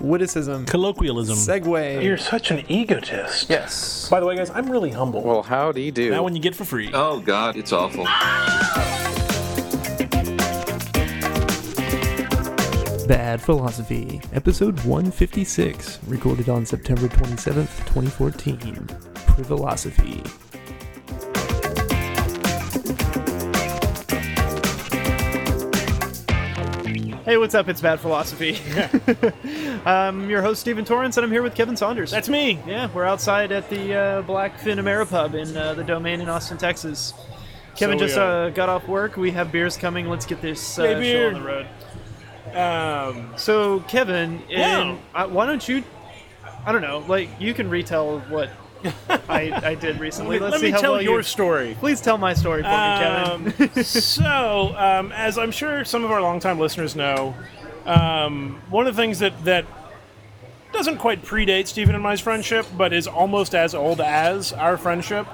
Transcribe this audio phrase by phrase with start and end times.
[0.00, 1.36] witticism, Colloquialism.
[1.36, 2.02] segue.
[2.02, 3.48] You're such an egotist.
[3.50, 4.08] yes.
[4.08, 5.22] By the way, guys, I'm really humble.
[5.22, 6.10] Well, howdy do.
[6.10, 6.90] that one you get for free.
[6.94, 8.04] Oh God, it's awful.
[13.06, 18.58] Bad Philosophy, episode 156, recorded on September 27th, 2014.
[19.14, 20.26] Privelosophy.
[27.24, 27.68] Hey, what's up?
[27.68, 28.52] It's Bad Philosophy.
[29.86, 32.10] I'm your host, Stephen Torrance, and I'm here with Kevin Saunders.
[32.10, 32.58] That's me.
[32.66, 37.14] yeah, we're outside at the uh, BlackFinn Ameripub in uh, the Domain in Austin, Texas.
[37.76, 39.16] Kevin So just uh, got off work.
[39.16, 40.08] We have beers coming.
[40.08, 41.66] Let's get this uh, Hey, show on the road.
[42.56, 44.96] Um, So, Kevin, in, Yeah.
[45.14, 45.84] uh, why don't you?
[46.66, 47.04] I don't know.
[47.06, 48.50] Like, you can retell what
[49.28, 50.38] I, I did recently.
[50.38, 51.22] Let's let see me how tell well your you.
[51.22, 51.76] story.
[51.78, 53.84] Please tell my story for Um, me, Kevin.
[53.84, 57.34] so, um, as I'm sure some of our longtime listeners know,
[57.88, 59.64] um, one of the things that, that
[60.72, 65.26] doesn't quite predate Stephen and my friendship, but is almost as old as our friendship,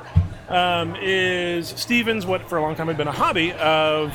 [0.48, 4.14] um, is Stephen's what for a long time had been a hobby of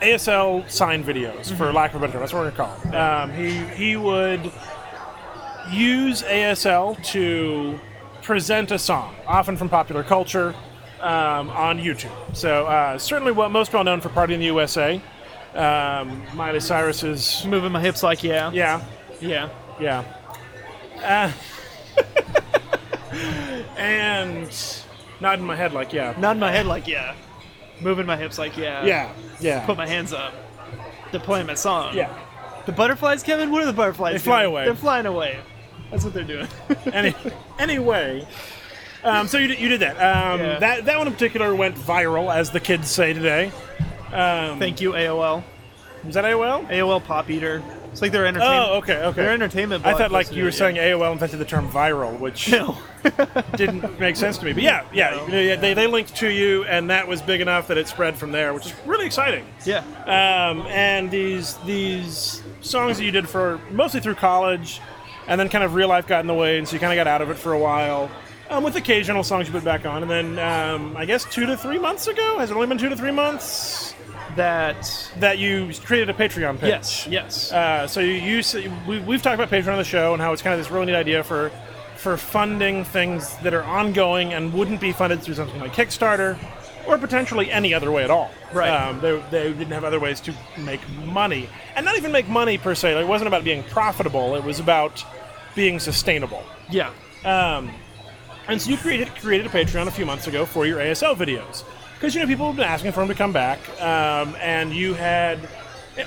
[0.00, 2.20] ASL sign videos, for lack of a better term.
[2.20, 2.94] That's what we're going to call it.
[2.94, 4.52] Um, he, he would
[5.70, 7.80] use ASL to
[8.22, 10.54] present a song, often from popular culture,
[11.00, 12.12] um, on YouTube.
[12.34, 15.02] So uh, certainly what most well known for Party in the USA.
[15.54, 18.50] Um, Miley Cyrus's Moving my hips like yeah.
[18.50, 18.82] yeah,
[19.20, 19.48] Yeah.
[19.80, 20.04] yeah.
[21.02, 21.32] Uh,
[23.76, 24.48] and
[25.20, 27.14] nodding my head like yeah, Nodding my head like yeah.
[27.80, 28.84] Moving my hips like yeah.
[28.84, 29.66] yeah, yeah.
[29.66, 30.32] Put my hands up.
[31.10, 31.94] They're playing my song.
[31.94, 32.12] yeah.
[32.66, 33.50] The butterflies, Kevin?
[33.50, 34.52] What are the butterflies They fly doing?
[34.52, 34.64] away.
[34.64, 35.38] They're flying away.
[35.90, 36.48] That's what they're doing.
[36.92, 37.14] Any,
[37.58, 38.26] anyway,
[39.02, 39.96] um, so you did, you did that.
[39.96, 40.58] Um, Yeah.
[40.60, 43.52] That that one in particular went viral, as the kids say today.
[44.14, 45.42] Um, Thank you, AOL.
[46.04, 46.66] was that AOL?
[46.68, 47.62] AOL PopEater.
[47.92, 48.66] It's like their entertainment.
[48.70, 49.22] Oh, okay, okay.
[49.22, 49.86] Their entertainment.
[49.86, 50.76] I thought like you were saying.
[50.76, 52.76] AOL invented the term viral, which No.
[53.56, 54.52] didn't make sense to me.
[54.52, 57.78] But yeah, yeah, yeah, they, they linked to you, and that was big enough that
[57.78, 59.44] it spread from there, which is really exciting.
[59.64, 59.78] yeah.
[60.06, 64.80] Um, and these these songs that you did for mostly through college,
[65.28, 66.96] and then kind of real life got in the way, and so you kind of
[66.96, 68.10] got out of it for a while.
[68.50, 71.56] Um, with occasional songs you put back on, and then um, I guess two to
[71.56, 73.94] three months ago has it only been two to three months
[74.36, 75.10] That.
[75.18, 76.68] that you created a Patreon page?
[76.68, 77.06] Yes.
[77.08, 77.52] Yes.
[77.52, 78.42] Uh, so you,
[78.86, 80.86] we, we've talked about Patreon on the show and how it's kind of this really
[80.86, 81.50] neat idea for
[81.96, 86.36] for funding things that are ongoing and wouldn't be funded through something like Kickstarter
[86.86, 88.30] or potentially any other way at all.
[88.52, 88.68] Right.
[88.68, 92.58] Um, they, they didn't have other ways to make money, and not even make money
[92.58, 92.94] per se.
[92.94, 94.34] Like, it wasn't about being profitable.
[94.34, 95.02] It was about
[95.54, 96.44] being sustainable.
[96.70, 96.90] yeah.
[97.24, 97.70] Um,
[98.48, 101.64] and so you created created a Patreon a few months ago for your ASL videos
[101.94, 104.94] because you know people have been asking for them to come back, um, and you
[104.94, 105.38] had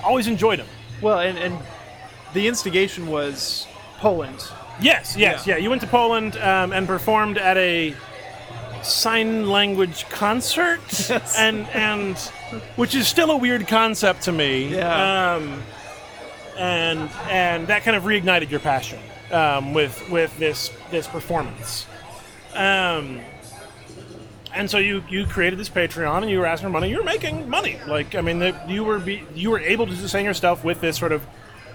[0.04, 0.68] always enjoyed them.
[1.02, 1.58] Well, and, and
[2.34, 4.44] the instigation was Poland.
[4.80, 5.56] Yes, yes, Yeah.
[5.56, 5.64] yeah.
[5.64, 7.96] You went to Poland um, and performed at a
[8.84, 11.36] sign language concert, Yes.
[11.38, 12.18] and and
[12.76, 14.76] which is still a weird concept to me.
[14.76, 15.36] Yeah.
[15.36, 15.64] Um,
[16.58, 19.00] and and that kind of reignited your passion
[19.32, 21.86] um, with with this this performance.
[22.58, 23.22] Um,
[24.54, 26.90] and so you you created this Patreon and you were asking for money.
[26.90, 27.80] You were making money.
[27.88, 30.98] Like I mean, the, you were be, you were able to sustain yourself with this
[30.98, 31.26] sort of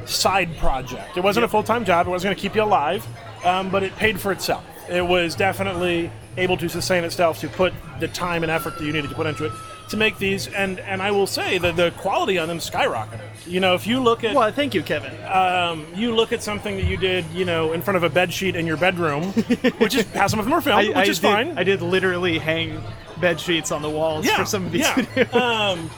[0.04, 1.16] side project.
[1.16, 2.08] It wasn't a full time job.
[2.08, 3.06] It wasn't going to keep you alive,
[3.44, 4.64] um, but it paid for itself.
[4.90, 8.92] It was definitely able to sustain itself to put the time and effort that you
[8.92, 9.52] needed to put into it
[9.92, 10.48] to make these.
[10.48, 13.20] And and I will say that the quality on them skyrocketed.
[13.46, 15.12] You know, if you look at Well, thank you, Kevin.
[15.24, 18.32] um, you look at something that you did, you know, in front of a bed
[18.32, 19.24] sheet in your bedroom,
[19.78, 21.58] which is how some of are filmed, which I is did, fine.
[21.58, 22.82] I did literally hang
[23.20, 25.22] bed sheets on the walls yeah, for some of these yeah.
[25.32, 25.88] um,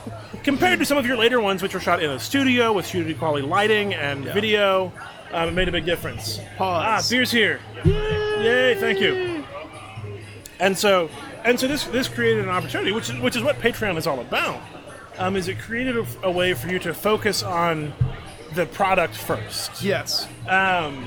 [0.45, 3.17] compared to some of your later ones, which were shot in a studio with studio
[3.17, 4.93] quality lighting and video,
[5.33, 6.39] um, it made a big difference.
[6.57, 6.85] Pause.
[6.87, 7.61] Ah, beer's here.
[7.85, 8.77] Yay!
[8.79, 9.45] Thank you.
[10.61, 11.11] And so,
[11.45, 14.21] and so this this created an opportunity, which is which is what Patreon is all
[14.21, 14.61] about.
[15.19, 17.93] Um, is it created a, a way for you to focus on
[18.55, 19.83] the product first?
[19.83, 20.27] Yes.
[20.49, 21.07] Um,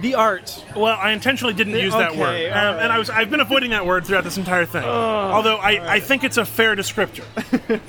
[0.00, 0.62] The art.
[0.76, 3.40] Well, I intentionally didn't use that okay, word, all um, and I was I've been
[3.40, 4.84] avoiding that word throughout this entire thing.
[4.84, 7.24] Although I, I think it's a fair descriptor.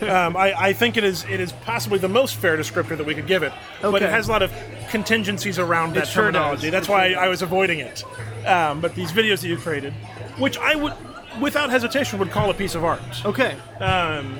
[0.09, 3.13] um, I, I think it is it is possibly the most fair descriptor that we
[3.13, 4.09] could give it, but it Okay.
[4.09, 4.51] has a lot of
[4.89, 6.67] contingencies around that sure terminology.
[6.67, 6.71] does.
[6.71, 8.03] That's It why sure I was avoiding it.
[8.47, 9.91] Um, but these videos that you created,
[10.37, 10.93] which I would,
[11.39, 13.01] without hesitation, would call a piece of art.
[13.25, 13.55] Okay.
[13.79, 14.37] Um,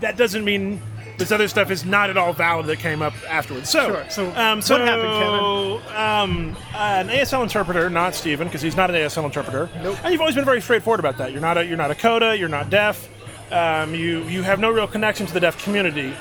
[0.00, 0.80] that doesn't mean
[1.18, 3.68] this other stuff is not at all valid that came up afterwards.
[3.68, 4.04] So, Sure.
[4.08, 5.94] So um, so what happened, Kevin?
[5.94, 9.68] Um, an ASL interpreter, not Stephen, because he's not an ASL interpreter.
[9.82, 9.98] Nope.
[10.02, 11.32] And you've always been very straightforward about that.
[11.32, 12.36] You're not a you're not a coda.
[12.38, 13.08] You're not deaf.
[13.52, 16.14] Um, you you have no real connection to the deaf community.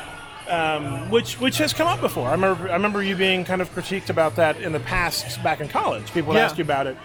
[0.49, 2.27] um, which which has come up before.
[2.27, 5.61] I remember I remember you being kind of critiqued about that in the past back
[5.61, 6.11] in college.
[6.11, 6.41] People Yeah.
[6.45, 6.97] ask you about it,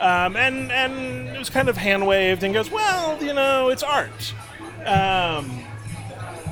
[0.00, 3.82] um, and and it was kind of hand waved and goes, well, you know, it's
[3.82, 4.34] art.
[4.84, 5.62] Um,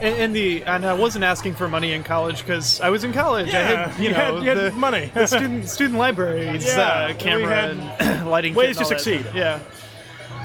[0.02, 3.12] And, and the and I wasn't asking for money in college because I was in
[3.12, 3.48] college.
[3.48, 5.10] I Yeah, had you, you know had- you had money.
[5.14, 8.54] the student student libraries, Yeah, uh, camera and lighting.
[8.54, 9.00] ways to all that.
[9.00, 9.24] succeed.
[9.34, 9.60] Yeah.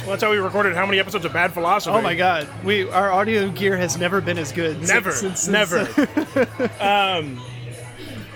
[0.01, 1.95] well, that's how we recorded how many episodes of Bad Philosophy.
[1.97, 4.79] Oh my God, we our audio gear has never been as good.
[4.87, 5.79] Never, since- since- never.
[6.79, 7.41] um,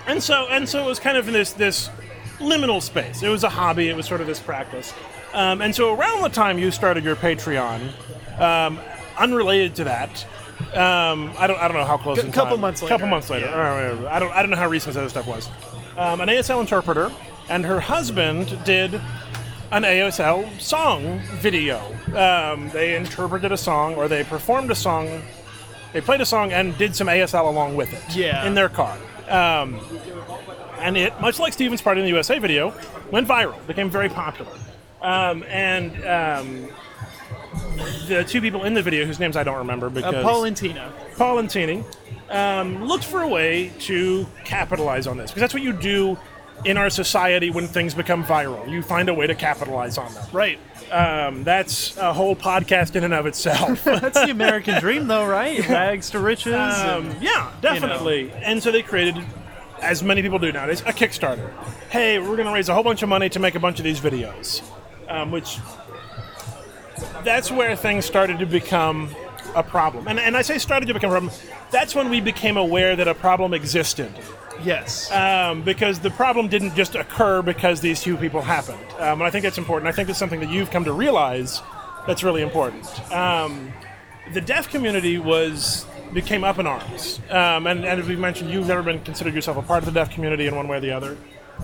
[0.08, 1.90] and so and so it was kind of this this
[2.44, 3.24] liminal space.
[3.24, 3.90] It was a hobby.
[3.90, 4.94] It was sort of this practice.
[5.34, 7.90] Um, and so around the time you started your Patreon,
[8.40, 8.80] um,
[9.18, 10.26] unrelated to that.
[10.76, 11.60] Um, I don't.
[11.60, 12.20] I don't know how close.
[12.20, 12.62] C- in couple time.
[12.62, 12.94] months later.
[12.94, 13.48] A couple months later.
[13.48, 13.56] yeah.
[13.58, 14.06] Right.
[14.14, 14.32] I don't.
[14.32, 15.50] I don't know how recent this other stuff was.
[15.98, 17.12] Um, an ASL interpreter
[17.50, 18.96] and her husband did
[19.72, 21.80] an ASL song video.
[22.16, 25.22] Um, they interpreted a song or they performed a song.
[25.92, 28.16] They played a song and did some ASL along with it.
[28.16, 28.46] Yeah.
[28.46, 28.98] In their car.
[29.30, 29.80] Um,
[30.84, 32.74] and it, much like Stephen's Party in the USA video,
[33.12, 34.52] went viral, became very popular.
[35.02, 36.68] Um, and um,
[38.08, 40.56] the two people in the video, whose names I don't remember because Uh, Paul and
[40.56, 40.92] Tina.
[41.18, 41.84] Paul and Tini
[42.30, 46.18] um, looked for a way to capitalize on this because that's what you do
[46.66, 48.70] in our society when things become viral.
[48.70, 50.24] You find a way to capitalize on them.
[50.32, 50.60] Right.
[50.92, 53.84] Um, that's a whole podcast in and of itself.
[53.86, 55.68] That's the American dream, though, right?
[55.68, 56.54] Rags to riches.
[56.54, 58.32] Um, and- yeah, definitely.
[58.32, 59.16] And so they created,
[59.84, 61.52] as many people do nowadays, a Kickstarter.
[61.90, 63.84] Hey, we're going to raise a whole bunch of money to make a bunch of
[63.84, 64.64] these videos,
[65.10, 65.58] um, which
[67.24, 69.10] that's where things started to become
[69.56, 70.08] a problem.
[70.08, 71.34] And, and I say started to become a problem.
[71.72, 74.12] That's when we became aware that a problem existed.
[74.64, 75.12] yes.
[75.12, 78.86] Um, because the problem didn't just occur because these two people happened.
[79.00, 79.88] Um, and I think that's important.
[79.88, 81.62] I think that's something that you've come to realize
[82.08, 82.86] that's really important.
[83.12, 83.74] Um,
[84.34, 88.68] the deaf community was became up in arms, um, and, and as we mentioned, you've
[88.68, 90.92] never been considered yourself a part of the deaf community in one way or the
[90.92, 91.18] other.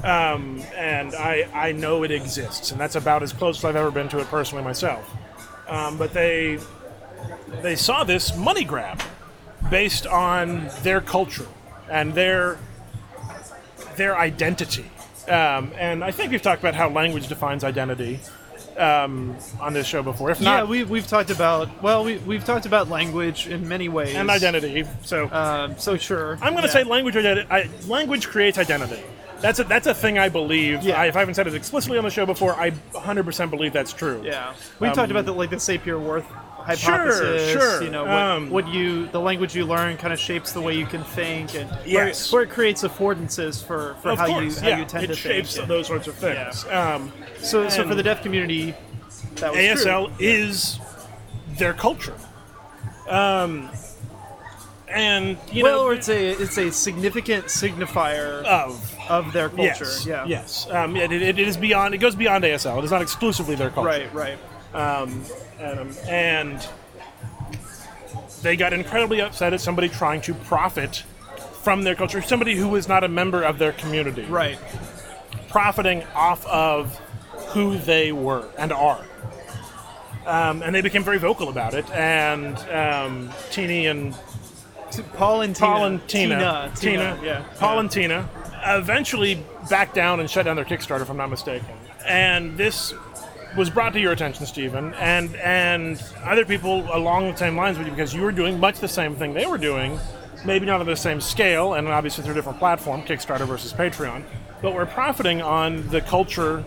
[0.04, 3.92] Um, and I, I know it exists, and that's about as close as I've ever
[3.92, 5.10] been to it personally myself.
[5.68, 6.60] Um, but they
[7.62, 9.02] they saw this money grab
[9.70, 11.48] based on their culture
[11.90, 12.58] and their
[13.96, 14.86] their identity.
[15.28, 18.20] Um, and I think we've talked about how language defines identity
[18.80, 20.32] um, on this show before.
[20.32, 23.90] If yeah, not, we, we've talked about well, we, we've talked about language in many
[23.90, 24.16] ways.
[24.16, 24.86] and identity.
[25.04, 26.34] So Um, so sure.
[26.42, 26.74] I'm going to yeah.
[26.74, 27.16] say language.
[27.16, 29.04] identi- I, language creates identity.
[29.42, 30.84] That's a that's a thing I believe.
[30.84, 31.00] Yeah.
[31.00, 33.94] I, if I haven't said it explicitly on the show before, I 100% believe that's
[33.94, 34.22] true.
[34.26, 36.26] Yeah, we've Um, talked about the like the Sapir-Whorf
[36.78, 37.52] hypothesis.
[37.52, 37.84] sure.
[37.84, 40.76] You know, what, Um, what you the language you learn kind of shapes the way
[40.76, 42.32] you can think, and Yes.
[42.32, 44.80] where, where it creates affordances for, for how course, you how yeah.
[44.80, 45.68] you tend it to shapes think.
[45.68, 46.66] those sorts of things.
[46.70, 47.12] Um,
[47.42, 48.74] So, so for the deaf community,
[49.36, 50.16] that was ASL true.
[50.20, 50.80] is
[51.58, 52.16] their culture.
[53.08, 53.70] Um,
[54.88, 59.86] and you well, know, or it's a it's a significant signifier of of their culture.
[59.86, 60.26] yes, Yeah.
[60.26, 60.68] yes.
[60.70, 61.94] Um, it, it, it is beyond.
[61.94, 62.78] It goes beyond ASL.
[62.80, 63.88] It is not exclusively their culture.
[64.12, 64.14] Right.
[64.14, 64.38] Right.
[64.74, 65.24] Um,
[65.60, 66.68] and, and
[68.42, 71.04] they got incredibly upset at somebody trying to profit
[71.62, 72.22] from their culture.
[72.22, 74.24] Somebody who was not a member of their community.
[74.24, 74.58] Right.
[75.50, 76.98] profiting off of
[77.50, 79.04] who they were and are.
[80.26, 81.90] Um, and they became very vocal about it.
[81.92, 84.16] And um, Teeny and
[85.16, 85.68] Paul and Tina.
[85.68, 86.76] Paul and Tina, Tina.
[86.76, 87.20] Tina.
[87.24, 87.46] Yeah.
[87.58, 87.80] Paul yeah.
[87.80, 88.30] and Tina
[88.66, 91.68] eventually backed down and shut down their Kickstarter, if I'm not mistaken.
[92.06, 92.94] And this
[93.58, 97.88] was brought to your attention, Stephen, and and other people along the same lines with
[97.88, 100.00] you because you were doing much the same thing they were doing,
[100.46, 104.24] maybe not on the same scale, and obviously through a different platform, Kickstarter versus Patreon,
[104.62, 106.64] but we're profiting on the culture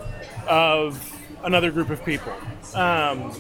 [0.49, 1.09] of
[1.45, 2.33] another group of people.
[2.75, 3.33] Um,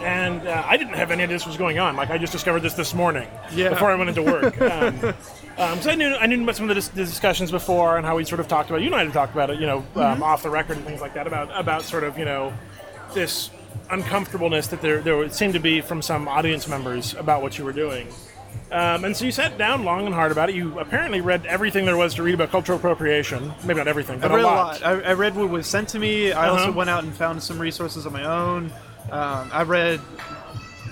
[0.00, 1.94] and uh, I didn't have any idea this was going on.
[1.96, 3.68] Like I just discovered this this morning Yeah.
[3.70, 4.60] before I went into work.
[4.60, 4.98] Um,
[5.60, 8.06] um, so I knew I knew about some of the, dis- the discussions before and
[8.06, 8.80] how we sort of talked about.
[8.80, 11.00] You and I had talked about it, you know, um, off the record and things
[11.00, 12.52] like that about about sort of you know
[13.14, 13.50] this
[13.90, 17.64] uncomfortableness that there there would seem to be from some audience members about what you
[17.64, 18.08] were doing.
[18.72, 20.54] Um, and so you sat down long and hard about it.
[20.54, 23.52] You apparently read everything there was to read about cultural appropriation.
[23.64, 24.82] Maybe not everything, I but read a lot.
[24.84, 26.32] I, I read what was sent to me.
[26.32, 26.72] I also Uh-huh.
[26.72, 28.72] went out and found some resources on my own.
[29.10, 30.00] Um, I read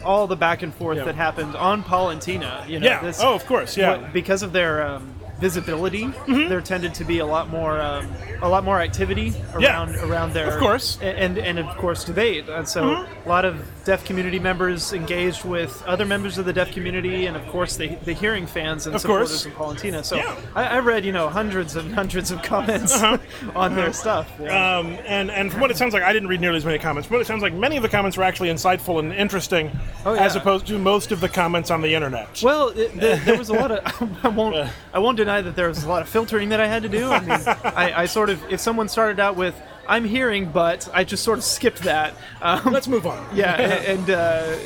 [0.05, 1.05] all the back and forth Yeah.
[1.05, 2.65] that happened on Paul and Tina.
[2.67, 3.01] You know, Yeah.
[3.01, 3.77] this- oh, of course.
[3.77, 3.91] Yeah.
[3.99, 6.05] what- because of their um, visibility.
[6.05, 6.49] Mm-hmm.
[6.49, 9.73] There tended to be a lot more um, a lot more activity Yeah.
[9.85, 10.49] around around there.
[10.53, 10.97] Of course.
[10.97, 11.19] Mm-hmm.
[11.23, 12.49] And and of course debate.
[12.49, 16.73] And so a lot of deaf community members engaged with other members of the deaf
[16.73, 19.81] community, and of course the, the hearing fans and Of supporters course.
[19.83, 20.05] in Palantina.
[20.05, 20.37] So Yeah.
[20.55, 23.01] I, I read you know hundreds and hundreds of comments
[23.55, 24.31] on their stuff.
[24.41, 24.47] Yeah.
[24.49, 24.81] Uh-huh.
[24.81, 27.07] Um, and and from what it sounds like, I didn't read nearly as many comments.
[27.09, 29.71] From what it sounds like, many of the comments were actually insightful and interesting,
[30.05, 32.41] Oh, as opposed to most of the comments on the internet.
[32.43, 34.19] Well, it, the, there was a lot of.
[34.25, 34.55] I won't.
[34.93, 37.11] I won't deny that there was a lot of filtering that I had to do.
[37.11, 37.31] I mean,
[37.65, 38.43] I, I sort of.
[38.51, 39.55] If someone started out with
[39.87, 42.15] "I'm hearing," but I just sort of skipped that.
[42.41, 43.25] Um, Let's move on.
[43.35, 44.11] yeah, and.
[44.11, 44.57] Uh,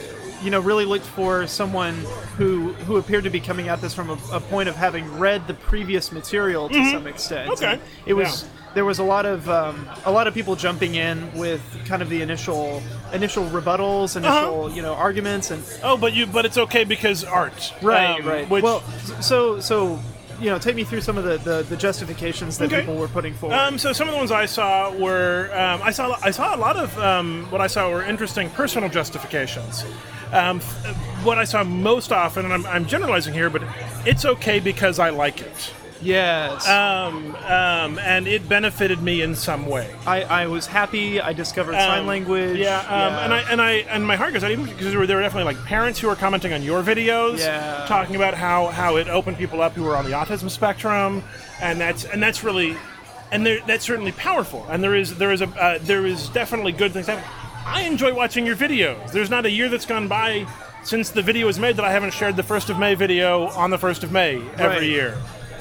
[0.43, 1.95] you know, really looked for someone
[2.37, 5.47] who who appeared to be coming at this from a, a point of having read
[5.47, 7.49] the previous material to some extent.
[7.49, 7.65] Mm-hmm.
[7.65, 7.73] Okay.
[7.75, 11.33] And it was there was a lot of um, a lot of people jumping in
[11.39, 16.27] with kind of the initial initial rebuttals, initial you know arguments, and Oh, but you
[16.27, 17.73] but it's okay because art.
[17.81, 18.51] Right, Um, right.
[18.51, 18.81] Which, well,
[19.21, 20.01] so so
[20.43, 22.81] you know, take me through some of the the, the justifications that Okay.
[22.81, 23.55] people were putting forward.
[23.57, 26.59] Um, so some of the ones I saw were um, I saw I saw a
[26.59, 29.85] lot of um, what I saw were interesting personal justifications.
[30.33, 30.61] Um,
[31.23, 33.63] what I saw most often, and I'm, I'm generalizing here, but
[34.07, 35.73] it's okay because I like it,
[36.03, 39.89] yes, um, um, and it benefited me in some way.
[40.07, 41.21] I, I was happy.
[41.21, 42.59] I discovered sign Um, language.
[42.59, 45.07] Yeah, um, and I and I and my heart goes out even because there were,
[45.07, 47.85] there were definitely like parents who were commenting on your videos, Yeah.
[47.89, 51.23] talking about how how it opened people up who were on the autism spectrum,
[51.61, 52.77] and that's and that's really,
[53.31, 54.67] and there, that's certainly powerful.
[54.69, 57.29] And there is there is a uh, there is definitely good things happening.
[57.65, 59.13] I enjoy watching your videos.
[59.13, 60.47] There's not a year that's gone by
[60.85, 63.71] since the video was made that I haven't shared the first of May video on
[63.71, 64.83] the first of May every Right.
[64.83, 65.17] year.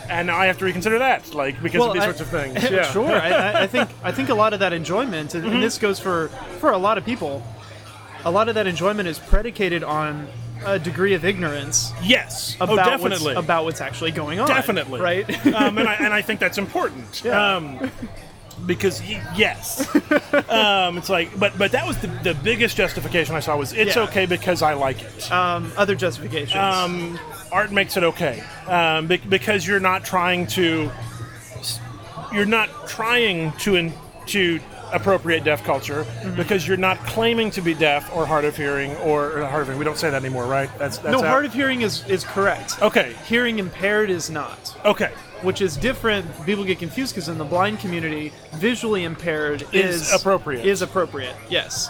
[0.10, 2.56] And I have to reconsider that, like because of these I- sorts of things.
[2.72, 2.84] Yeah.
[2.84, 2.94] Mm-hmm.
[2.94, 3.12] sure.
[3.12, 6.28] I, I- think I think a lot of that enjoyment, and, and this goes for
[6.60, 7.44] for a lot of people.
[8.24, 10.28] A lot of that enjoyment is predicated on
[10.64, 12.56] a degree of ignorance Yes.
[12.58, 13.34] about oh, what's, definitely.
[13.34, 14.48] about what's actually going on.
[14.48, 15.02] Definitely.
[15.02, 15.48] right.
[15.48, 17.24] um, and, I, and I think that's important.
[17.26, 17.56] Yeah.
[17.56, 17.92] Um,
[18.66, 19.88] because y- yes,
[20.50, 23.96] um, it's like, but but that was the, the biggest justification I saw was it's
[23.96, 24.04] Yeah.
[24.04, 25.32] okay because I like it.
[25.32, 26.56] um, other justifications.
[26.56, 27.20] Um,
[27.52, 30.90] art makes it okay um, be- because you're not trying to
[32.34, 33.94] you're not trying to in,
[34.28, 34.60] to
[34.94, 36.36] appropriate deaf culture Mm-hmm.
[36.36, 39.68] because you're not claiming to be deaf or hard of hearing or, or hard of
[39.68, 39.80] hearing.
[39.80, 40.70] We don't say that anymore, right?
[40.78, 41.30] That's that's no, out.
[41.30, 42.82] hard of hearing is is correct.
[42.82, 43.14] Okay.
[43.26, 44.76] Hearing impaired is not.
[44.86, 45.12] Okay.
[45.44, 46.26] Which is different.
[46.46, 50.66] People get confused because in the blind community, visually impaired Is is, appropriate.
[50.66, 51.36] Is appropriate.
[51.50, 51.90] Yes.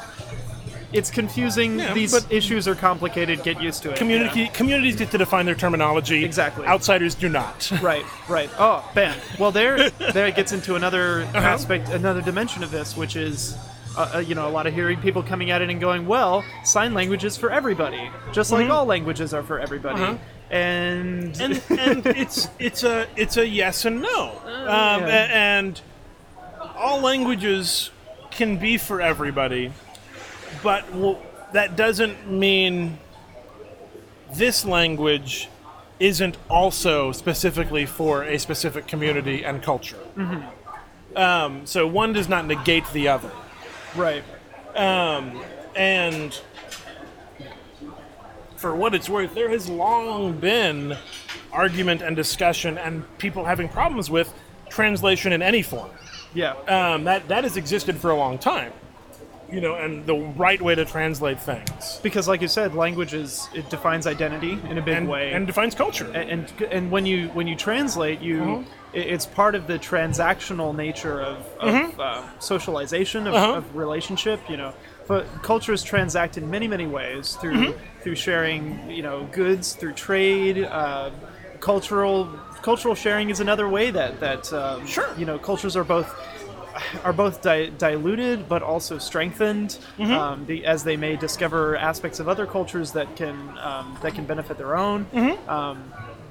[0.93, 1.79] It's confusing.
[1.79, 3.43] Yeah, These but- issues are complicated.
[3.43, 3.95] Get used to it.
[3.97, 6.25] Community communities get to define their terminology.
[6.25, 6.65] Exactly.
[6.65, 7.71] Outsiders do not.
[7.81, 8.05] Right.
[8.27, 8.49] Right.
[8.59, 9.17] Oh, bam.
[9.39, 11.37] Well, there, there it gets into another Uh-huh.
[11.37, 13.55] aspect, another dimension of this, which is.
[13.97, 16.45] Uh, uh, you know, a lot of hearing people coming at it and going, "Well,
[16.63, 20.13] sign language is for everybody, just like all languages are for everybody." Mm-hmm.
[20.13, 20.23] Uh-huh.
[20.51, 24.31] And, and and it's it's a it's a yes and no.
[24.45, 25.27] um, yeah.
[25.31, 25.81] and
[26.75, 27.89] all languages
[28.31, 29.71] can be for everybody,
[30.61, 31.17] but w-
[31.53, 32.97] that doesn't mean
[34.33, 35.47] this language
[35.99, 39.99] isn't also specifically for a specific community and culture.
[41.15, 43.31] Um, so one does not negate the other.
[43.95, 44.23] right.
[44.75, 45.41] Um,
[45.75, 46.39] and
[48.61, 50.95] for what it's worth, there has long been
[51.51, 54.31] argument and discussion and people having problems with
[54.69, 55.89] translation in any form.
[56.33, 56.53] Yeah.
[56.67, 58.71] Um, that that has existed for a long time.
[59.51, 63.49] You know, and the right way to translate things because, like you said, language is
[63.53, 65.33] it defines identity in a big and, way.
[65.33, 66.09] and defines culture.
[66.13, 68.63] and and when you when you translate you
[68.93, 73.43] i- it's part of the transactional nature of, of uh, socialization of, Mm-hmm.
[73.43, 73.57] Uh-huh.
[73.57, 74.71] of relationship you know
[75.11, 78.01] but cultures transact in many many ways through Mm-hmm.
[78.01, 78.61] through sharing
[78.97, 81.09] you know goods through trade uh,
[81.59, 82.17] cultural
[82.69, 85.09] cultural sharing is another way that that um, Sure.
[85.19, 86.09] you know cultures are both
[87.03, 90.13] are both di- diluted but also strengthened Mm-hmm.
[90.21, 93.35] um, the, as they may discover aspects of other cultures that can
[93.69, 94.99] um, that can benefit their own.
[95.13, 95.49] Mm-hmm.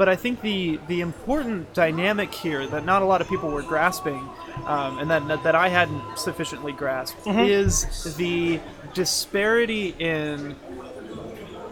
[0.01, 3.61] But I think the the important dynamic here that not a lot of people were
[3.61, 4.27] grasping,
[4.65, 7.41] um, and that, that that I hadn't sufficiently grasped, Mm-hmm.
[7.41, 8.61] is the
[8.95, 10.57] disparity in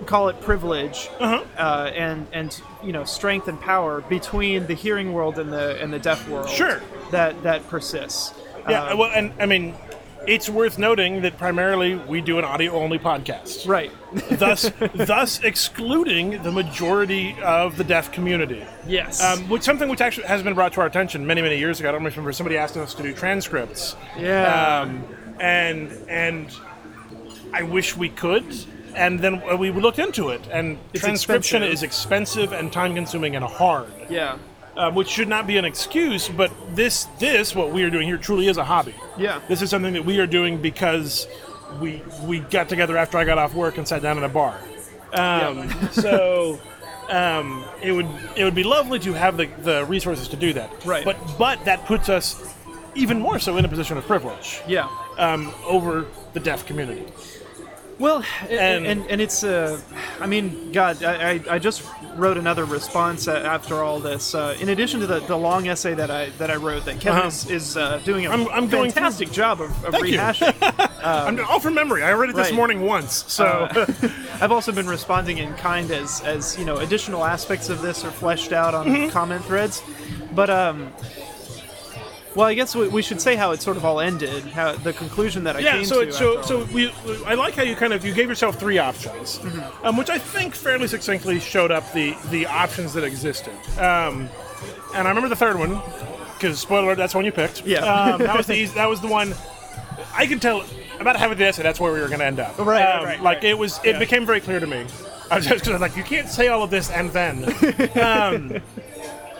[0.04, 1.42] call it privilege Uh-huh.
[1.56, 5.90] uh, and and you know strength and power between the hearing world and the and
[5.90, 6.50] the deaf world.
[6.50, 6.82] Sure.
[7.12, 8.34] that that persists.
[8.68, 9.74] yeah, Um, well, and I mean,
[10.26, 13.66] it's worth noting that primarily we do an audio-only podcast.
[13.68, 13.90] right.
[14.38, 18.64] thus thus excluding the majority of the deaf community.
[18.86, 19.22] yes.
[19.22, 21.88] Um, which something which actually has been brought to our attention many many years ago.
[21.90, 23.96] I don't remember somebody asked us to do transcripts.
[24.18, 24.80] yeah.
[24.82, 25.04] Um,
[25.40, 26.50] and and
[27.52, 28.44] I wish we could.
[28.94, 31.72] And then we looked into it, and It's transcription expensive.
[31.74, 33.88] is expensive and time consuming and hard.
[34.10, 34.38] yeah.
[34.78, 36.28] Um, which should not be an excuse.
[36.28, 38.94] But this, this, what we are doing here, truly is a hobby.
[39.18, 39.40] Yeah.
[39.48, 41.26] This is something that we are doing because
[41.80, 44.58] we we got together after I got off work and sat down in a bar.
[45.12, 46.58] Um, so
[47.10, 50.70] um, it would it would be lovely to have the, the resources to do that.
[50.86, 51.04] Right.
[51.04, 52.54] But but that puts us
[52.94, 54.88] even more so in a position of privilege Yeah.
[55.18, 57.04] um, over the deaf community.
[57.98, 59.80] Well, And- and and, it's uh,
[60.20, 61.82] I mean, God, I, I, just
[62.14, 64.34] wrote another response after all this.
[64.36, 67.18] Uh, in addition to the, the long essay that I that I wrote, that Kevin
[67.18, 67.26] Uh-huh.
[67.28, 70.18] is, is uh, doing a I'm- I'm going through- fantastic job of, of Thank you.
[70.18, 70.90] rehashing.
[71.02, 72.04] I'm all from memory.
[72.04, 72.54] I read it this right.
[72.54, 73.24] morning once.
[73.32, 73.68] So
[74.40, 78.10] I've also been responding in kind as as you know additional aspects of this are
[78.12, 79.10] fleshed out on Mm-hmm.
[79.10, 79.82] comment threads,
[80.34, 80.92] but um.
[82.38, 84.92] Well, I guess we, we should say how it sort of all ended, how the
[84.92, 85.72] conclusion that I yeah.
[85.72, 86.06] came So to.
[86.06, 86.92] Yeah, so so we
[87.26, 89.84] I like how you kind of you gave yourself three options, Mm-hmm.
[89.84, 93.54] um, which I think fairly succinctly showed up the the options that existed.
[93.76, 94.28] Um,
[94.94, 95.80] and I remember the third one
[96.34, 97.66] because spoiler alert, that's the one you picked.
[97.66, 97.80] Yeah.
[97.80, 99.34] Um, that was the easy, that was the one.
[100.14, 100.62] I could tell
[101.00, 101.64] about half of the essay.
[101.64, 102.56] That's where we were going to end up.
[102.56, 103.44] Right, right, Um, right, Like right.
[103.46, 103.80] it was.
[103.82, 103.98] It Yeah.
[103.98, 104.86] became very clear to me.
[105.28, 107.44] I was just like you can't say all of this and then.
[108.00, 108.62] um,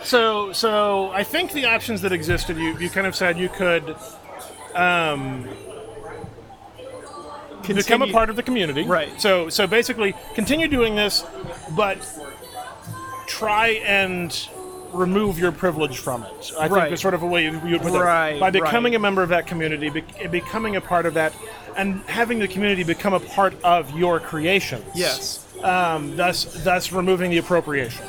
[0.03, 2.57] so so I think the options that existed.
[2.57, 3.95] You you kind of said you could.
[4.75, 5.47] Um,
[7.67, 8.83] become a part of the community.
[8.83, 9.19] Right.
[9.21, 11.23] So so basically continue doing this,
[11.75, 11.97] but
[13.27, 14.49] try and
[14.91, 16.51] remove your privilege from it.
[16.57, 16.93] I think Right.
[16.93, 17.99] is sort of a way you, you would put that.
[17.99, 18.97] Right, By becoming right.
[18.97, 21.31] a member of that community, be, becoming a part of that,
[21.77, 24.83] and having the community become a part of your creations.
[24.95, 25.45] Yes.
[25.63, 28.03] Um, thus, thus removing the appropriation.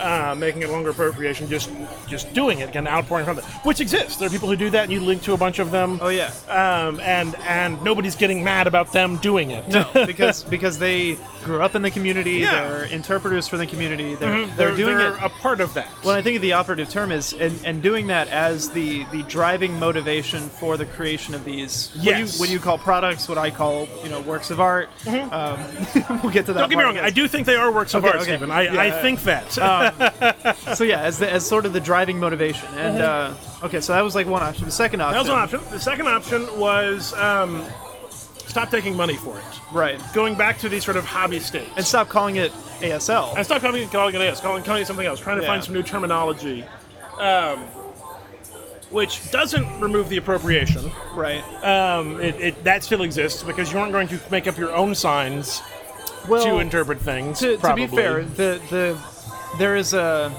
[0.00, 1.70] Uh, making it longer appropriation, just
[2.06, 4.16] just doing it, again, outpouring from it, which exists.
[4.16, 6.08] There are people who do that, and you link to a bunch of them Oh
[6.08, 6.30] yeah.
[6.48, 9.66] um, and and nobody's getting mad about them doing it.
[9.68, 12.32] No, because because they grew up in the community.
[12.38, 12.46] Yeah.
[12.52, 12.68] Mm-hmm.
[12.76, 14.14] They're interpreters for the community.
[14.16, 15.22] They're they're, doing they're it.
[15.22, 15.88] a part of that.
[16.04, 19.78] Well, I think the operative term is and, and doing that as the the driving
[19.78, 21.90] motivation for the creation of these.
[21.96, 22.34] What Yes.
[22.34, 24.88] you, what you call products, what I call you know works of art.
[25.06, 25.58] Um,
[26.22, 26.60] we'll get to that.
[26.60, 26.98] Don't get me wrong.
[26.98, 28.32] I do think they are works of Okay, art, okay.
[28.36, 28.50] Stephen.
[28.50, 29.56] I, Yeah, I think that.
[30.74, 32.68] So yeah, as the, as sort of the driving motivation.
[32.74, 34.64] And uh, okay, so that was like one option.
[34.64, 35.14] The second option.
[35.14, 35.70] That was an option.
[35.70, 37.64] The second option was um,
[38.10, 39.44] stop taking money for it.
[39.72, 40.00] Right.
[40.14, 41.70] Going back to these sort of hobby states.
[41.76, 43.34] And stop calling it ASL.
[43.36, 45.48] and stop calling it calling it AS, calling, calling it something else, trying to Yeah.
[45.48, 46.64] find some new terminology.
[47.18, 47.64] Um,
[48.90, 50.90] which doesn't remove the appropriation.
[51.14, 51.42] right.
[51.64, 54.94] Um, it, it, that still exists because you aren't going to make up your own
[54.94, 55.60] signs
[56.28, 57.40] Well, to interpret things.
[57.40, 57.86] to, to probably.
[57.88, 58.98] be fair, the the
[59.58, 60.32] there is a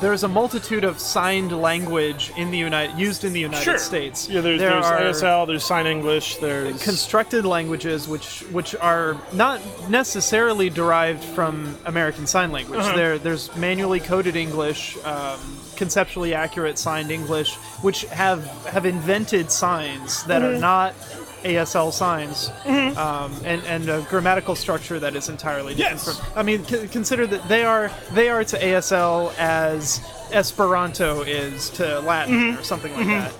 [0.00, 3.76] there is a multitude of signed language in the United used in the United sure.
[3.78, 4.28] States.
[4.28, 9.60] Yeah, there's, there there's ASL, there's Sign English, there's constructed languages which which are not
[9.90, 12.80] necessarily derived from American Sign Language.
[12.80, 12.96] Uh-huh.
[12.96, 14.96] There there's manually coded English.
[15.04, 15.40] Um,
[15.76, 20.56] conceptually accurate signed English, which have have invented signs that Mm-hmm.
[20.56, 20.94] are not
[21.42, 22.50] ASL signs,
[22.96, 25.98] um, and and a grammatical structure that is entirely different.
[26.06, 26.18] Yes.
[26.20, 30.00] From, I mean, c- consider that they are they are to ASL as
[30.32, 32.58] Esperanto is to Latin Mm-hmm.
[32.60, 33.32] or something like that.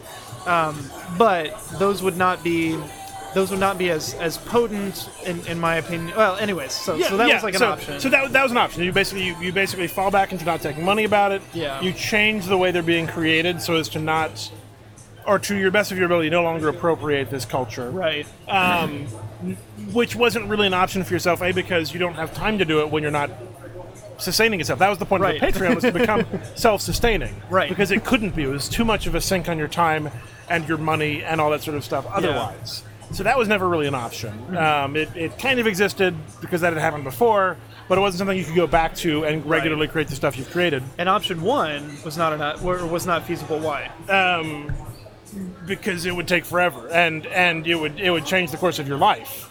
[0.46, 2.76] Um, but those would not be
[3.34, 6.16] those would not be as as potent in, in my opinion.
[6.16, 8.00] Well, anyways, so so that was like an so, option.
[8.00, 8.82] So that, that was an option.
[8.82, 11.42] You basically you, you basically fall back into not taking money about it.
[11.52, 11.80] Yeah.
[11.80, 14.50] You change the way they're being created so as to not,
[15.30, 17.88] or to your best of your ability, no longer appropriate this culture.
[17.90, 18.26] right.
[18.48, 19.06] Um,
[19.92, 22.80] which wasn't really an option for yourself, a because you don't have time to do
[22.80, 23.30] it when you're not
[24.18, 24.80] sustaining yourself.
[24.80, 25.40] That was the point Right.
[25.40, 27.34] of the Patreon was to become self-sustaining.
[27.48, 27.68] Right.
[27.68, 28.42] Because it couldn't be.
[28.42, 30.10] It was too much of a sink on your time
[30.48, 32.04] and your money and all that sort of stuff.
[32.10, 32.82] Otherwise.
[33.12, 34.32] So that was never really an option.
[34.32, 34.56] Mm-hmm.
[34.56, 37.56] Um, it, it kind of existed because that had happened before,
[37.88, 40.50] but it wasn't something you could go back to and regularly create the stuff you've
[40.50, 43.58] created And option one was not an was not feasible.
[43.58, 43.90] Why?
[44.08, 44.70] um,
[45.66, 48.88] because it would take forever and and it would it would change the course of
[48.88, 49.46] your life.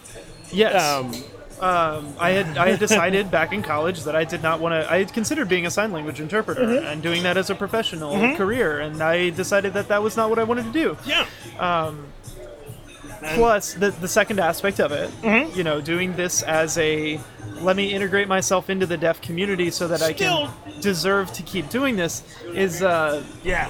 [0.52, 0.82] Yes.
[0.82, 1.12] Um,
[1.60, 4.90] Um, I had I had decided back in college that I did not want to.
[4.90, 6.86] I had considered being a sign language interpreter Mm-hmm.
[6.86, 10.38] and doing that as a professional career, and I decided that that was not what
[10.38, 10.96] I wanted to do.
[11.04, 11.26] yeah.
[13.34, 15.56] Plus, the the second aspect of it, Mm-hmm.
[15.58, 17.20] you know, doing this as a
[17.60, 20.48] let me integrate myself into the deaf community so that I can
[20.80, 22.22] deserve to keep doing this
[22.54, 23.68] is uh, Yeah.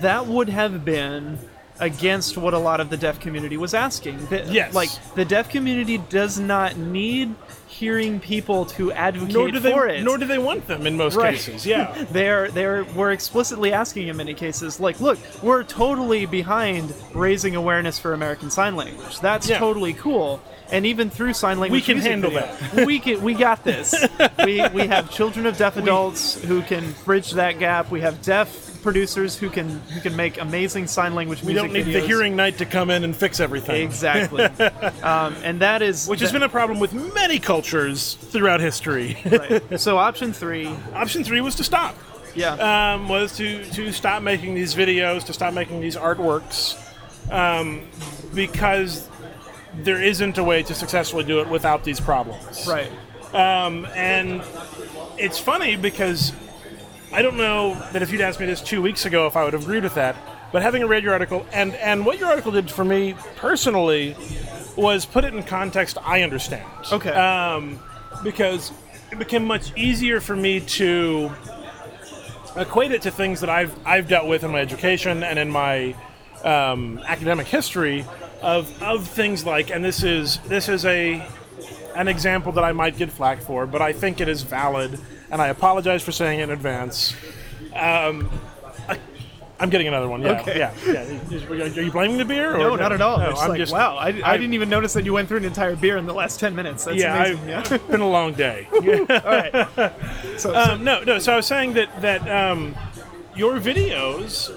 [0.00, 1.38] That would have been
[1.80, 4.24] against what a lot of the deaf community was asking.
[4.26, 4.74] The- Yes.
[4.74, 7.34] Like the deaf community does not need
[7.66, 10.04] hearing people to advocate nor do they for it.
[10.04, 11.34] nor do they want them in most Right.
[11.34, 11.66] cases.
[11.66, 12.04] Yeah.
[12.12, 17.98] they're they're we're explicitly asking in many cases like look we're totally behind raising awareness
[17.98, 19.58] for american sign language that's Yeah.
[19.58, 23.64] totally cool and even through sign language we can handle video, we can we got
[23.64, 23.92] this
[24.44, 28.63] we we have children of deaf adults who can bridge that gap we have deaf
[28.84, 32.00] producers who can who can make amazing sign language We music don't need videos.
[32.02, 33.82] the hearing knight to come in and fix everything.
[33.82, 34.44] exactly
[35.02, 39.16] um, and that is Which has been a problem with many cultures throughout history.
[39.24, 39.80] right.
[39.80, 41.96] so option three Option three was to stop.
[42.36, 46.76] yeah um, was to to stop making these videos, to stop making these artworks,
[47.32, 47.80] um,
[48.34, 49.08] because
[49.82, 52.66] there isn't a way to successfully do it without these problems.
[52.68, 52.90] right
[53.34, 54.42] Um, and
[55.18, 56.32] it's funny because
[57.14, 59.52] I don't know that if you'd asked me this two weeks ago if I would
[59.52, 60.16] have agreed with that.
[60.50, 64.16] But having read your article and and what your article did for me personally
[64.74, 66.66] was put it in context I understand.
[66.90, 67.10] Okay.
[67.10, 67.78] Um,
[68.24, 68.72] because
[69.12, 71.30] it became much easier for me to
[72.56, 75.94] equate it to things that I've I've dealt with in my education and in my
[76.42, 78.04] um, academic history
[78.42, 81.24] of of things like and this is this is a
[81.94, 84.98] an example that I might get flack for, but I think it is valid,
[85.34, 87.12] and I apologize for saying it in advance.
[87.74, 88.30] Um,
[88.88, 88.96] I,
[89.58, 90.22] I'm getting another one.
[90.22, 90.56] Yeah, Okay.
[90.60, 91.64] yeah, yeah.
[91.64, 92.54] Are you blaming the beer?
[92.54, 93.18] Or no, not at all.
[93.18, 95.38] No, I'm like, just wow, I, I, I- didn't even notice that you went through
[95.38, 96.84] an entire beer in the last 10 minutes.
[96.84, 97.38] That's Yeah, amazing.
[97.42, 97.74] I've, yeah.
[97.74, 98.68] it's been a long day.
[98.72, 98.80] all
[99.24, 99.68] right.
[100.38, 101.18] So, so- Um, no, no.
[101.18, 102.76] So I was saying that that um,
[103.34, 104.56] your videos,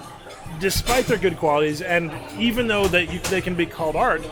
[0.60, 4.22] despite their good qualities, and even though that you, they can be called art,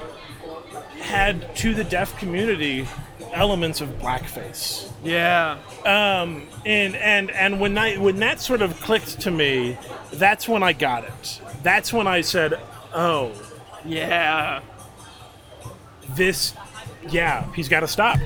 [1.01, 2.87] had to the deaf community
[3.37, 4.91] elements of blackface.
[5.05, 5.59] yeah.
[5.85, 9.79] Um, and and and when I when that sort of clicked to me,
[10.13, 11.41] that's when I got it.
[11.63, 12.55] That's when I said,
[12.95, 13.33] "Oh,
[13.85, 14.61] Yeah.
[16.15, 16.55] this,
[17.11, 18.19] yeah, he's got to stop."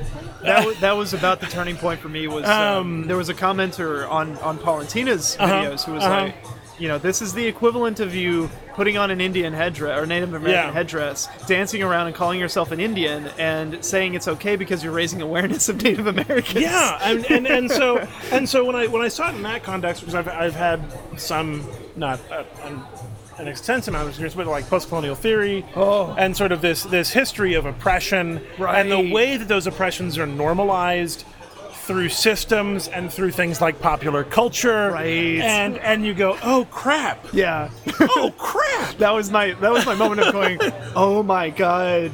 [0.43, 4.09] That, that was about the turning point for me was um, there was a commenter
[4.11, 6.23] on, on Paulantina's videos who was uh-huh.
[6.23, 6.35] like,
[6.81, 10.31] you know, this is the equivalent of you putting on an Indian headdress or Native
[10.31, 10.73] American Yeah.
[10.73, 15.21] headdress, dancing around and calling yourself an Indian and saying it's okay because you're raising
[15.21, 16.61] awareness of Native Americans.
[16.63, 17.99] Yeah, and, and, and so
[18.33, 20.81] and so when I when I saw it in that context, because I've, I've had
[21.19, 21.67] some
[21.97, 22.45] not uh,
[23.39, 26.15] an, extensive amount of experience with like post-colonial theory Oh.
[26.19, 30.27] and sort of this this history of oppression and the way that those oppressions are
[30.27, 31.25] normalized
[31.91, 35.41] through systems and through things like popular culture Right.
[35.41, 37.69] and and you go oh crap Yeah.
[38.01, 40.61] oh crap that was my that was my moment of going,
[40.95, 42.11] oh my god,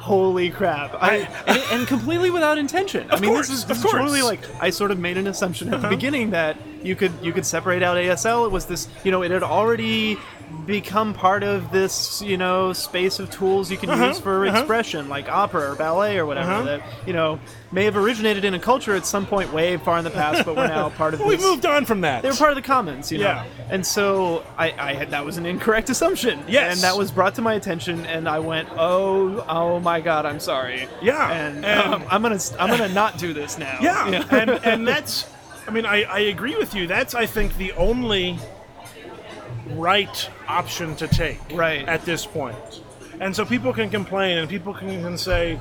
[0.00, 0.94] holy crap!
[0.94, 3.06] I, and, and completely without intention.
[3.10, 5.68] I mean, course, this is, this is totally like I sort of made an assumption
[5.68, 5.96] at the uh-huh.
[5.96, 8.46] beginning that you could you could separate out ASL.
[8.46, 10.18] It was this, you know, it had already
[10.66, 14.58] become part of this, you know, space of tools you can uh-huh, use for uh-huh.
[14.58, 16.50] expression, like opera or ballet or whatever.
[16.50, 16.64] Uh-huh.
[16.64, 17.40] That you know
[17.72, 20.56] may have originated in a culture at some point way far in the past, but
[20.56, 21.20] we're now part of.
[21.26, 21.42] This.
[21.42, 23.24] We moved on from that they were part of the commons, you know.
[23.24, 23.46] Yeah.
[23.70, 26.42] And so I, I had that was an incorrect assumption.
[26.46, 26.74] Yes.
[26.74, 30.38] And that was brought to my attention, and I went, oh, oh my God, I'm
[30.38, 30.88] sorry.
[31.02, 33.78] Yeah, And, um, and- um, I'm gonna, I'm gonna not do this now.
[33.80, 35.26] Yeah, and and that's,
[35.66, 36.86] I mean, I, I agree with you.
[36.86, 38.38] That's I think the only
[39.74, 41.86] right option to take Right.
[41.88, 42.56] at this point.
[43.20, 45.58] And so people can complain and people can, can say,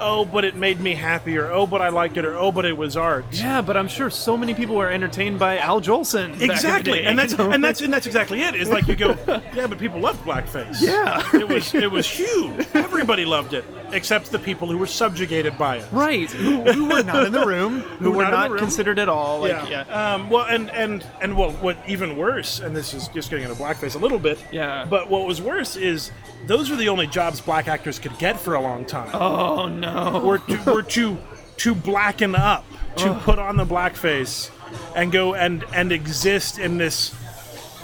[0.00, 2.64] "Oh, but it made me happy," or "Oh, but I liked it," or "Oh, but
[2.64, 6.32] it was art." Yeah, but I'm sure so many people were entertained by Al Jolson.
[6.32, 8.54] back in the Exactly, and that's and that's and that's exactly it.
[8.54, 9.16] It's like you go,
[9.54, 10.80] yeah, but people loved blackface.
[10.80, 11.22] Yeah.
[11.34, 12.66] it was it was huge.
[12.74, 15.86] Everybody loved it, except the people who were subjugated by it.
[15.92, 16.30] right.
[16.30, 18.58] Who, who were not in the room, who, were were not not, room.
[18.58, 19.40] considered at all.
[19.40, 19.82] Like, yeah.
[19.82, 23.56] Um, well, and and and well, what even worse, and this is just getting into
[23.62, 24.38] blackface a little bit.
[24.52, 24.84] Yeah.
[24.88, 26.10] But what was worse is
[26.46, 29.10] those were the only jobs black actors could get for a long time.
[29.14, 29.85] Oh no.
[30.22, 31.18] Were to were to
[31.58, 32.64] to blacken up,
[32.96, 34.50] to put on the blackface,
[34.94, 37.14] and go and and exist in this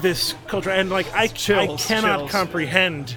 [0.01, 0.71] this culture.
[0.71, 2.31] And like I I cannot chills.
[2.31, 3.17] comprehend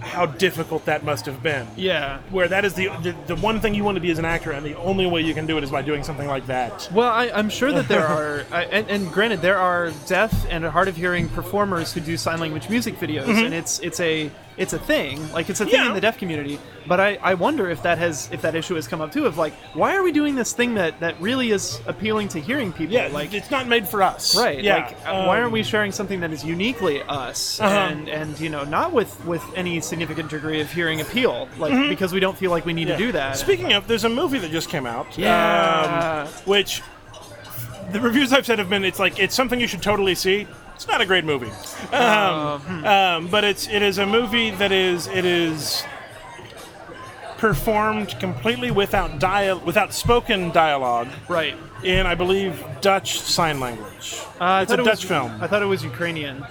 [0.00, 2.20] how difficult that must have been yeah.
[2.30, 4.52] where that is the, the the one thing you want to be as an actor,
[4.52, 6.88] and the only way you can do it is by doing something like that.
[6.92, 10.64] Well, I, I'm sure that there are, I, and, and granted, there are deaf and
[10.64, 13.46] hard of hearing performers who do sign language music videos, mm-hmm.
[13.46, 15.82] and it's it's a it's a thing, like it's a thing Mm-hmm.
[15.84, 15.88] Yeah.
[15.88, 16.58] in the deaf community.
[16.86, 19.38] But I, I wonder if that has if that issue has come up too, of
[19.38, 22.94] like, why are we doing this thing that that really is appealing to hearing people?
[22.94, 24.62] Yeah, like it's not made for us, Right.
[24.62, 27.72] Yeah, Like, uh, why um, aren't we sharing something that is uniquely us, Uh-huh.
[27.74, 32.12] and and you know, not with with any significant degree of hearing appeal, like because
[32.12, 32.90] we don't feel like we need Mm-hmm.
[33.00, 33.06] yeah.
[33.06, 33.36] to do that.
[33.36, 36.24] Speaking of, there's a movie that just came out, Yeah.
[36.26, 36.82] um, which
[37.92, 40.46] the reviews I've said have been it's like it's something you should totally see.
[40.78, 41.50] It's not a great movie,
[41.92, 42.84] um, hmm.
[42.86, 45.82] um, but it's it is a movie that is it is
[47.36, 51.56] performed completely without dia- without spoken dialogue Right.
[51.82, 54.20] in, I believe, Dutch sign language.
[54.40, 55.32] Uh, I it's a thought it Dutch was, film.
[55.40, 56.46] I thought it was Ukrainian.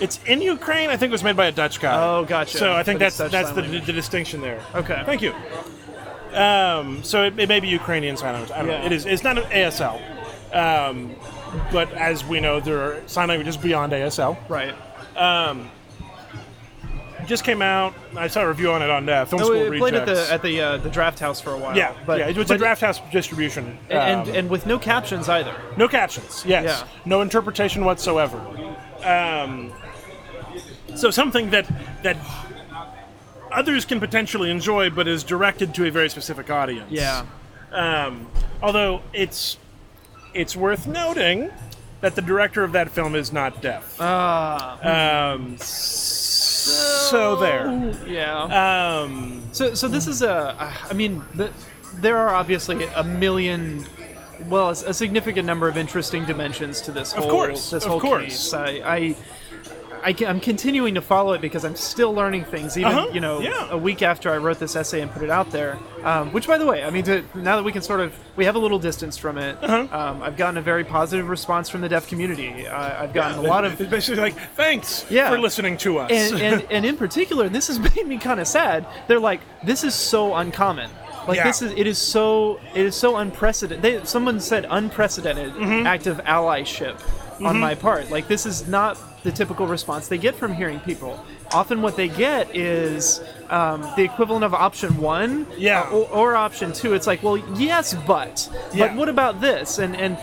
[0.00, 0.90] It's in Ukraine.
[0.90, 1.94] I think it was made by a Dutch guy.
[2.02, 2.58] Oh, gotcha.
[2.58, 3.86] So I think But it's that's Dutch that's sign the, language.
[3.86, 4.60] the distinction there.
[4.74, 5.04] Okay.
[5.06, 5.32] Thank you.
[6.34, 8.50] Um, so it, it may be Ukrainian sign language.
[8.50, 8.80] I don't Yeah.
[8.80, 8.86] know.
[8.86, 9.06] It is.
[9.06, 10.00] It's not an ASL.
[10.52, 11.14] Um,
[11.72, 14.36] but as we know, there are sign languages beyond ASL.
[14.48, 14.74] Right.
[17.26, 17.94] Just came out.
[18.16, 20.32] I saw a review on it on uh, Film No, School it played at the
[20.32, 21.76] at the uh, the Drafthouse for a while.
[21.76, 22.28] yeah, but yeah.
[22.28, 23.76] It's but a Drafthouse distribution.
[23.90, 25.54] and Um, and with no captions either.
[25.76, 26.44] no captions.
[26.46, 26.64] Yes.
[26.64, 26.88] Yeah.
[27.04, 28.38] No interpretation whatsoever.
[29.04, 29.72] Um,
[30.94, 31.68] so something that
[32.02, 32.16] that
[33.52, 36.90] others can potentially enjoy, but is directed to a very specific audience.
[36.90, 37.26] Yeah.
[37.72, 38.30] Um,
[38.62, 39.58] although it's
[40.38, 41.50] it's worth noting
[42.00, 43.96] that the director of that film is not deaf.
[44.00, 45.34] Ah.
[45.34, 47.94] Um, so there.
[48.06, 49.00] yeah.
[49.02, 50.54] Um, So, so this is a.
[50.88, 51.50] I mean, the,
[51.94, 53.84] there are obviously a million,
[54.48, 57.46] well, a significant number of interesting dimensions to this whole Of whole.
[57.46, 58.22] course, this of course.
[58.24, 58.54] case.
[58.54, 59.16] I, I,
[60.04, 62.76] I, am continuing to follow it because I'm still learning things.
[62.78, 63.68] Even Uh-huh, you know, yeah.
[63.70, 65.78] a week after I wrote this essay and put it out there.
[66.04, 68.44] Um, which, by the way, I mean, to, now that we can sort of we
[68.44, 69.86] have a little distance from it, Uh-huh.
[69.96, 72.66] um, I've gotten a very positive response from the deaf community.
[72.66, 75.30] Uh, I've gotten a lot of basically like thanks Yeah.
[75.30, 76.10] for listening to us.
[76.10, 78.86] and, and and in particular, this has made me kind of sad.
[79.08, 80.90] They're like, this is so uncommon.
[81.26, 81.44] Like Yeah.
[81.44, 83.82] this is it is so it is so unprecedented.
[83.82, 85.86] They, someone said unprecedented Mm-hmm.
[85.86, 86.20] act of
[87.40, 88.10] allyship on my part.
[88.10, 91.24] Like this is not the typical response they get from hearing people.
[91.52, 95.88] Often, what they get is um, the equivalent of option one, Yeah.
[95.90, 96.92] or, or option two.
[96.94, 98.88] It's like, well, yes, but, Yeah.
[98.88, 99.78] but what about this?
[99.78, 100.18] And and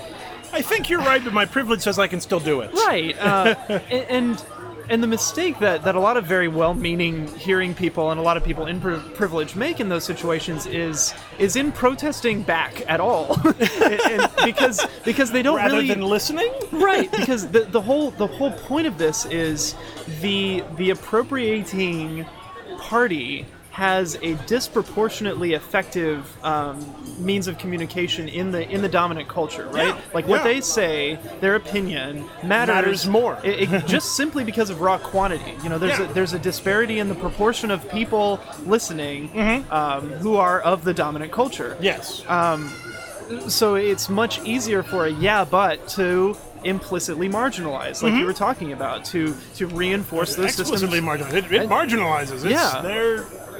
[0.54, 2.72] I think you're right, but my privilege says I can still do it.
[2.74, 4.44] right uh, a- and
[4.90, 8.38] and the mistake that, that a lot of very well-meaning hearing people and a lot
[8.38, 13.00] of people in pri- privilege make in those situations is is in protesting back at
[13.00, 13.40] all
[13.82, 16.52] and, and because because they don't Rather really than listening.
[16.72, 19.76] right because the, the whole the whole point of this is
[20.22, 22.26] the the appropriating
[22.80, 23.46] party
[23.76, 26.78] has a disproportionately effective um,
[27.20, 29.88] means of communication in the in the dominant culture, right?
[29.94, 30.44] Yeah, Like what yeah.
[30.46, 33.38] they say, their opinion matters, Matters more.
[33.44, 35.56] It, it- just simply because of raw quantity.
[35.62, 36.10] You know, there's Yeah.
[36.10, 39.70] a, there's a disparity in the proportion of people listening Mm-hmm.
[39.74, 42.24] um, who are of the dominant culture Yes.
[43.50, 48.72] so it's much easier for a yeah but to implicitly marginalize like you were talking
[48.72, 51.34] about to to reinforce those systems explicitly marginalized.
[51.34, 52.46] It, it marginalizes.
[52.46, 52.82] It's, Yeah.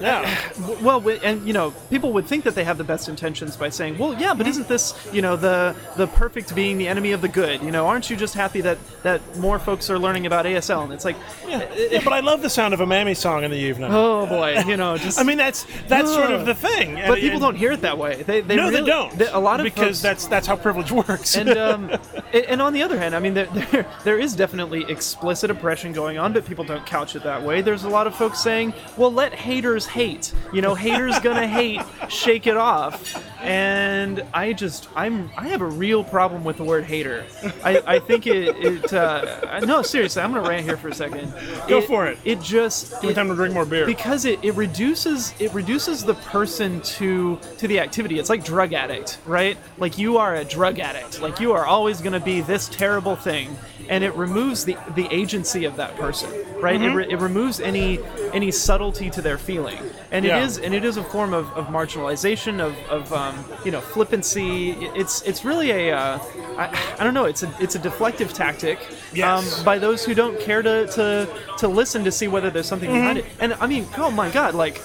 [0.02, 0.50] Yeah.
[0.82, 3.98] well and you know people would think that they have the best intentions by saying
[3.98, 7.28] well yeah but isn't this you know the the perfect being the enemy of the
[7.28, 10.84] good you know aren't you just happy that that more folks are learning about asl
[10.84, 11.16] and it's like
[11.48, 12.02] yeah.
[12.04, 13.92] But I love the sound of a Mammy song in the evening.
[13.94, 16.96] oh boy you know just I mean, that's that's sort of the thing.
[16.96, 19.22] but people don't hear it that way they, they No, really, they don't.
[19.32, 21.36] a lot of because folks, that's that's how privilege works.
[21.36, 21.92] and um,
[22.34, 26.18] and on the other hand, I mean, there, there there is definitely explicit oppression going
[26.18, 27.62] on, but people don't couch it that way.
[27.62, 31.82] There's a lot of folks saying, "Well, let haters hate." You know, haters gonna hate.
[32.10, 33.22] Shake it off.
[33.42, 37.26] And I just, I'm, I have a real problem with the word hater.
[37.64, 38.92] I, I think it, it.
[38.94, 41.32] Uh, no, seriously, I'm gonna rant here for a second.
[41.68, 42.18] Go for it.
[42.26, 42.94] It just.
[43.02, 43.86] Give me time to drink more beer.
[43.86, 48.74] because it, it reduces it reduces the person to to the activity it's like drug
[48.74, 52.68] addict right like you are a drug addict like you are always to be this
[52.70, 53.56] terrible thing
[53.90, 56.30] and it removes the the agency of that person
[56.62, 56.84] right Mm-hmm.
[56.84, 58.00] it, re- it removes any
[58.34, 59.78] any subtlety to their feeling
[60.12, 60.40] and Yeah.
[60.40, 63.82] it is and it is a form of, of marginalization of, of um, you know
[63.82, 66.20] flippancy it's it's really a uh,
[66.58, 68.80] I, I don't know it's a it's a deflective tactic
[69.14, 69.58] Yes.
[69.60, 71.28] um, by those who don't care to, to
[71.60, 73.26] to listen to see whether there's something behind it.
[73.40, 74.82] And I mean, oh my god, like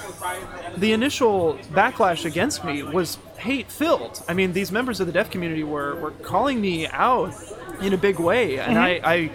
[0.76, 4.22] the initial backlash against me was hate filled.
[4.28, 7.34] I mean, these members of the deaf community were, were calling me out
[7.82, 9.30] in a big way, and I, I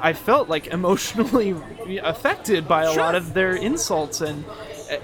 [0.00, 1.54] I felt like emotionally
[2.02, 3.02] affected by a Sure.
[3.02, 4.44] lot of their insults, and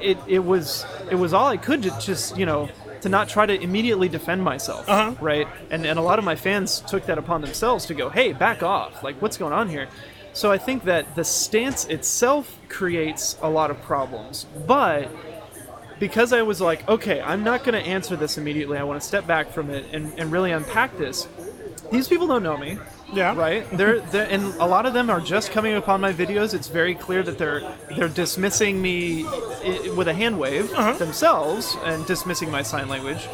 [0.01, 2.69] it, it was it was all I could to just you know
[3.01, 5.15] to not try to immediately defend myself, Uh-huh.
[5.21, 5.49] right?
[5.71, 8.63] And and a lot of my fans took that upon themselves to go, hey, back
[8.63, 9.89] off, like what's going on here?
[10.35, 15.09] So I think that the stance itself creates a lot of problems, but
[15.99, 18.77] because I was like, okay, I'm not going to answer this immediately.
[18.79, 21.29] I want to step back from it and, and really unpack this.
[21.93, 22.79] These people don't know me,
[23.13, 23.35] yeah.
[23.37, 23.69] right?
[23.77, 26.55] They're, they're and a lot of them are just coming upon my videos.
[26.55, 27.63] It's very clear that they're
[27.97, 30.95] they're dismissing me i- with a hand wave Uh-huh.
[30.95, 33.29] themselves and dismissing my sign language.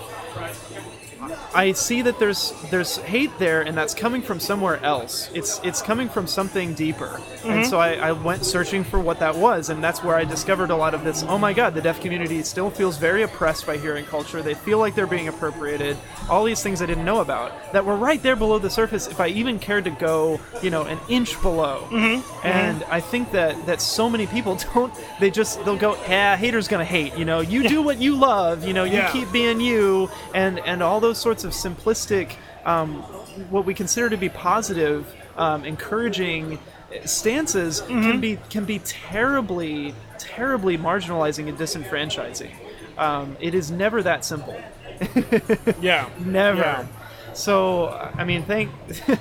[1.54, 5.30] I see that there's there's hate there, and that's coming from somewhere else.
[5.34, 7.70] It's it's coming from something deeper, and mm-hmm.
[7.70, 10.76] so I, I went searching for what that was, and that's where I discovered a
[10.76, 11.22] lot of this.
[11.22, 14.42] Oh my God, the deaf community still feels very oppressed by hearing culture.
[14.42, 15.96] They feel like they're being appropriated.
[16.28, 19.06] All these things I didn't know about that were right there below the surface.
[19.06, 22.20] If I even cared to go, you know, an inch below, mm-hmm.
[22.20, 22.46] Mm-hmm.
[22.46, 24.92] and I think that that so many people don't.
[25.20, 27.16] They just they'll go, yeah, haters gonna hate.
[27.16, 28.64] You know, you do what you love.
[28.64, 29.12] You know, you Yeah.
[29.12, 33.02] keep being you, and and all those sorts of simplistic, um,
[33.50, 36.58] what we consider to be positive, um, encouraging
[37.04, 42.50] stances can be can be terribly terribly marginalizing and disenfranchising.
[42.96, 44.60] Um, it is never that simple.
[45.80, 46.08] Yeah.
[46.18, 46.60] Never.
[46.60, 46.86] Yeah.
[47.34, 48.72] So, I mean, thank.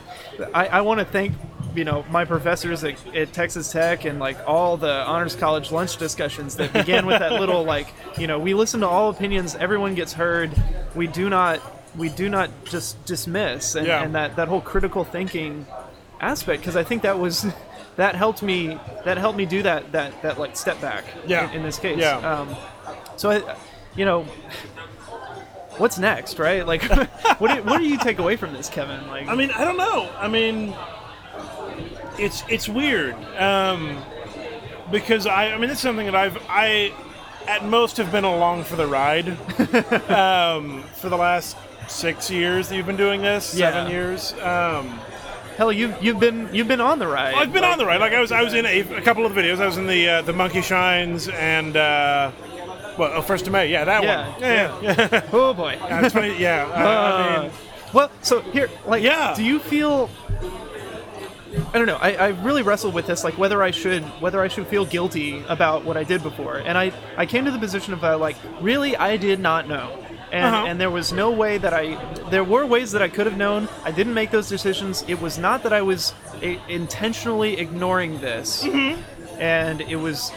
[0.53, 1.33] I, I want to thank,
[1.75, 5.97] you know, my professors at, at Texas Tech and like all the honors college lunch
[5.97, 9.93] discussions that began with that little like, you know, we listen to all opinions, everyone
[9.93, 10.51] gets heard.
[10.95, 11.62] We do not,
[11.97, 14.03] we do not just dismiss, and, Yeah.
[14.03, 15.65] and that that whole critical thinking
[16.21, 17.45] aspect because I think that was.
[17.97, 18.77] That helped me.
[19.05, 19.91] That helped me do that.
[19.91, 21.03] That that like step back.
[21.25, 21.49] Yeah.
[21.49, 21.97] In, in this case.
[21.97, 22.17] Yeah.
[22.17, 22.55] Um,
[23.15, 23.55] so I,
[23.95, 24.21] you know,
[25.77, 26.63] what's next, right?
[26.63, 26.83] Like,
[27.39, 29.07] what do, what do you take away from this, Kevin?
[29.07, 30.12] Like, I mean, I don't know.
[30.15, 30.75] I mean,
[32.19, 33.97] it's it's weird um,
[34.91, 36.93] because I I mean it's something that I've I
[37.47, 39.29] at most have been along for the ride
[40.12, 41.57] um, for the last
[41.88, 43.71] six years that you've been doing this, Yeah.
[43.71, 44.33] seven years.
[44.41, 44.99] Um,
[45.57, 47.33] hell, you've you've been you've been on the ride.
[47.36, 47.99] I've been on the ride.
[47.99, 49.60] Like I was I was in a, a couple of the videos.
[49.62, 52.31] I was in the uh, the Monkey Shines and uh,
[52.97, 53.71] well, oh, first of May.
[53.71, 54.41] Yeah, that Yeah, one.
[54.41, 55.10] Yeah, yeah.
[55.12, 55.29] yeah.
[55.33, 55.77] Oh boy.
[55.88, 56.38] That's funny.
[56.39, 57.51] Yeah, uh, I mean,
[57.93, 59.33] well, so here, like, Yeah.
[59.36, 60.10] do you feel?
[61.73, 61.97] I don't know.
[62.01, 65.43] I, I really wrestled with this, like whether I should whether I should feel guilty
[65.47, 68.36] about what I did before, and I I came to the position of uh, like
[68.62, 69.97] really I did not know,
[70.31, 70.65] and Uh-huh.
[70.67, 71.95] and there was no way that I
[72.29, 73.67] there were ways that I could have known.
[73.83, 75.03] I didn't make those decisions.
[75.07, 79.01] It was not that I was i intentionally ignoring this, Mm-hmm.
[79.41, 80.31] and it was,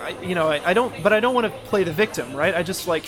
[0.00, 2.54] I, you know, I, I don't, but I don't want to play the victim, right?
[2.54, 3.06] I just like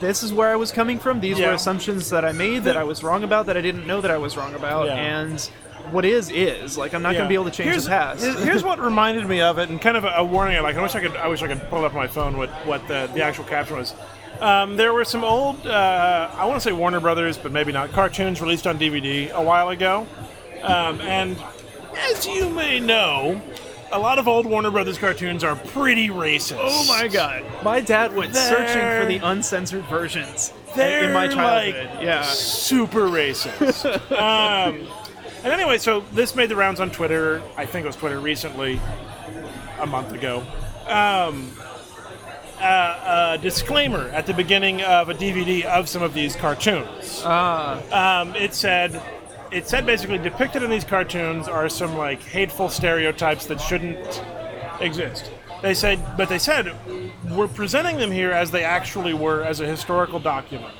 [0.00, 1.20] this is where I was coming from.
[1.20, 1.48] These Yeah.
[1.48, 4.10] were assumptions that I made that I was wrong about that I didn't know that
[4.10, 4.94] I was wrong about, Yeah.
[4.96, 5.50] and
[5.92, 7.18] what is is like I'm not Yeah.
[7.18, 8.22] going to be able to change here's, the past.
[8.22, 10.62] Here's, here's what reminded me of it, and kind of a, a warning.
[10.62, 11.16] Like I wish I could.
[11.16, 13.44] I wish I could pull it up on my phone what what the, the actual
[13.44, 13.94] caption was.
[14.40, 17.90] Um, there were some old, uh, I want to say Warner Brothers, but maybe not,
[17.90, 20.06] cartoons released on DVD a while ago.
[20.62, 21.36] Um, and
[21.96, 23.42] as you may know,
[23.90, 26.58] a lot of old Warner Brothers cartoons are pretty racist.
[26.60, 31.26] oh my god, my dad went searching They're- for the uncensored versions They're in my
[31.26, 31.96] childhood.
[31.96, 32.22] Like yeah.
[32.22, 33.84] super racist.
[34.12, 34.86] um,
[35.44, 37.42] and anyway, so this made the rounds on Twitter.
[37.56, 38.80] I think it was Twitter recently,
[39.80, 40.44] a month ago.
[40.86, 41.52] Um,
[42.60, 47.22] uh, a disclaimer at the beginning of a DVD of some of these cartoons.
[47.92, 49.00] Um, it said,
[49.52, 54.22] it said basically depicted in these cartoons are some like hateful stereotypes that shouldn't
[54.80, 55.30] exist.
[55.62, 56.74] They said, but they said
[57.30, 60.74] we're presenting them here as they actually were as a historical document,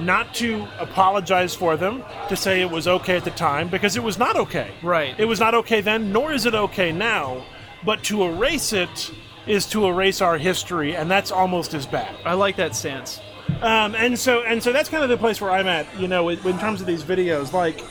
[0.00, 4.02] not to apologize for them, to say it was okay at the time because it
[4.02, 4.70] was not okay.
[4.82, 5.14] Right.
[5.18, 7.44] It was not okay then, nor is it okay now.
[7.84, 9.10] But to erase it
[9.46, 12.14] is to erase our history, and that's almost as bad.
[12.24, 13.20] I like that stance.
[13.62, 16.28] Um, and so and so that's kind of the place where I'm at, you know,
[16.28, 17.52] in, in terms of these videos.
[17.52, 17.82] Like,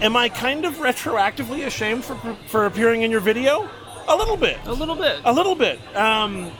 [0.00, 3.68] am I kind of retroactively ashamed for for appearing in your video?
[4.08, 5.20] A little bit, A little bit.
[5.24, 5.80] a little bit.
[5.96, 6.50] Um,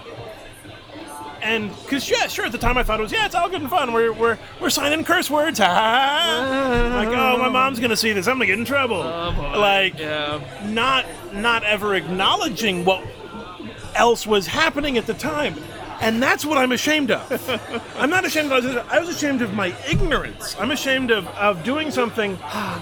[1.42, 3.60] and because yeah, sure, at the time I thought it was yeah, it's all good
[3.60, 3.92] and fun.
[3.92, 5.58] We're we're we're signing curse words.
[5.58, 5.70] Ha ha.
[5.74, 6.96] ha.
[6.96, 8.26] like oh, my mom's gonna see this.
[8.26, 8.96] I'm gonna get in trouble.
[8.96, 10.40] Oh, like yeah.
[10.66, 13.04] not not ever acknowledging what
[13.94, 15.56] else was happening at the time.
[16.00, 17.90] And that's what I'm ashamed of.
[17.96, 20.54] I'm not ashamed of I was ashamed of my ignorance.
[20.58, 22.36] I'm ashamed of, of doing something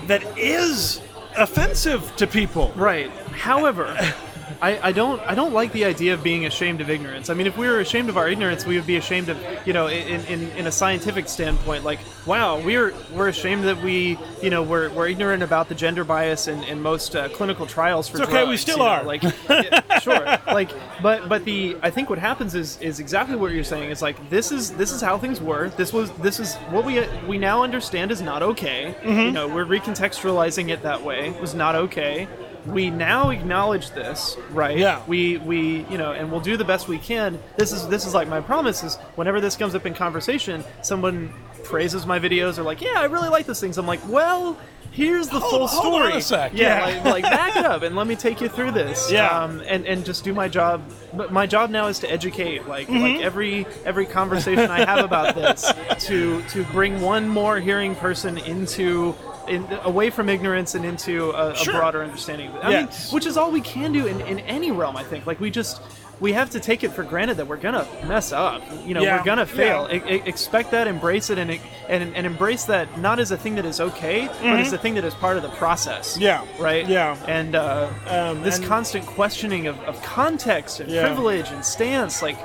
[0.07, 1.01] that is
[1.37, 2.73] offensive to people.
[2.75, 3.11] Right.
[3.11, 3.97] However,
[4.61, 7.31] I, I don't I don't like the idea of being ashamed of ignorance.
[7.31, 9.73] I mean, if we were ashamed of our ignorance, we would be ashamed of you
[9.73, 14.51] know in, in, in a scientific standpoint, like wow, we're we're ashamed that we you
[14.51, 18.19] know we're, we're ignorant about the gender bias in, in most uh, clinical trials for
[18.19, 19.05] It's okay, we still you know, are.
[19.05, 20.71] Like yeah, sure, like
[21.03, 23.91] but but the I think what happens is is exactly what you're saying.
[23.91, 25.71] It's like this is this is how things were.
[25.71, 28.95] This was this is what we we now understand is not okay.
[29.03, 29.21] Mm-hmm.
[29.21, 31.31] You know, we're recontextualizing it that way.
[31.31, 32.29] It was not okay
[32.67, 34.77] we now acknowledge this, right?
[34.79, 35.03] Yeah.
[35.07, 37.39] We we you know, and we'll do the best we can.
[37.57, 41.33] This is this is like my promise is whenever this comes up in conversation, someone
[41.65, 43.79] praises my videos or like, yeah, I really like those things.
[43.79, 44.57] I'm like, well,
[44.93, 46.13] here's the Hold- full hold story.
[46.13, 46.53] on a sec.
[46.55, 47.03] Yeah, Yeah.
[47.03, 49.11] Like, like back it up and let me take you through this.
[49.11, 49.29] Yeah.
[49.29, 50.83] Um, and and just do my job.
[51.15, 52.67] But my job now is to educate.
[52.69, 53.03] Like Mm-hmm.
[53.03, 55.73] like every every conversation I have about this
[56.07, 59.15] to to bring one more hearing person into.
[59.49, 61.75] In, away from ignorance and into a, a Sure.
[61.75, 62.51] broader understanding.
[62.63, 63.07] I Yes.
[63.09, 64.97] mean, which is all we can do in, in any realm.
[64.97, 65.27] I think.
[65.27, 65.81] Like we just
[66.21, 68.63] we have to take it for granted that we're gonna mess up.
[68.87, 69.19] You know, Yeah.
[69.19, 69.89] we're gonna fail.
[69.91, 70.13] Yeah.
[70.15, 71.51] E- expect that, embrace it, and,
[71.89, 74.95] and and embrace that not as a thing that is okay, but as a thing
[74.95, 76.15] that is part of the process.
[76.15, 76.23] Mm-hmm.
[76.23, 76.45] Yeah.
[76.59, 76.87] Right.
[76.89, 77.17] Yeah.
[77.27, 81.05] And uh, Um, this and- constant questioning of, of context and Yeah.
[81.07, 82.39] privilege and stance, like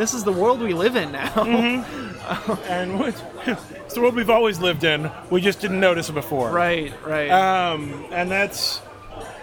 [0.00, 1.28] this is the world we live in now.
[1.28, 2.62] Mm-hmm.
[2.70, 5.10] and what- it's the world we've always lived in.
[5.30, 6.50] We just didn't notice it before.
[6.50, 6.92] right.
[7.06, 7.28] Right.
[7.30, 8.80] Um, and that's,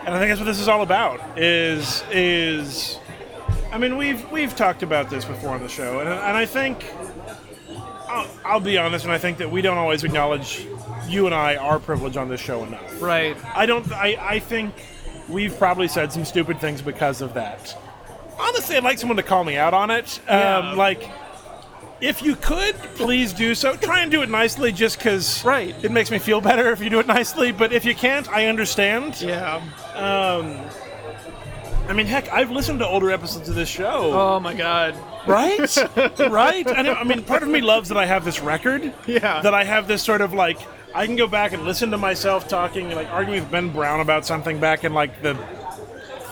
[0.05, 1.19] and I think that's what this is all about.
[1.37, 2.97] Is is,
[3.71, 6.85] I mean, we've we've talked about this before on the show, and and I think,
[8.07, 10.65] I'll, I'll be honest, and I think that we don't always acknowledge
[11.07, 13.01] you and I our privilege on this show enough.
[13.01, 13.37] right.
[13.55, 13.91] I don't.
[13.91, 14.73] I I think
[15.29, 17.77] we've probably said some stupid things because of that.
[18.39, 20.19] Honestly, I'd like someone to call me out on it.
[20.27, 20.57] Yeah.
[20.71, 21.09] Um, like.
[21.99, 23.75] If you could, please do so.
[23.75, 25.73] Try and do it nicely, just because Right.
[25.83, 27.51] it makes me feel better if you do it nicely.
[27.51, 29.19] But if you can't, I understand.
[29.19, 29.55] Yeah.
[29.95, 30.59] Um,
[31.89, 34.11] I mean, heck, I've listened to older episodes of this show.
[34.13, 34.93] Oh my God.
[35.25, 35.75] Right?
[36.19, 36.67] right?
[36.67, 38.93] And I mean, part of me loves that I have this record.
[39.07, 39.41] Yeah.
[39.41, 40.59] That I have this sort of like,
[40.93, 44.23] I can go back and listen to myself talking, like arguing with Ben Brown about
[44.23, 45.33] something back in like the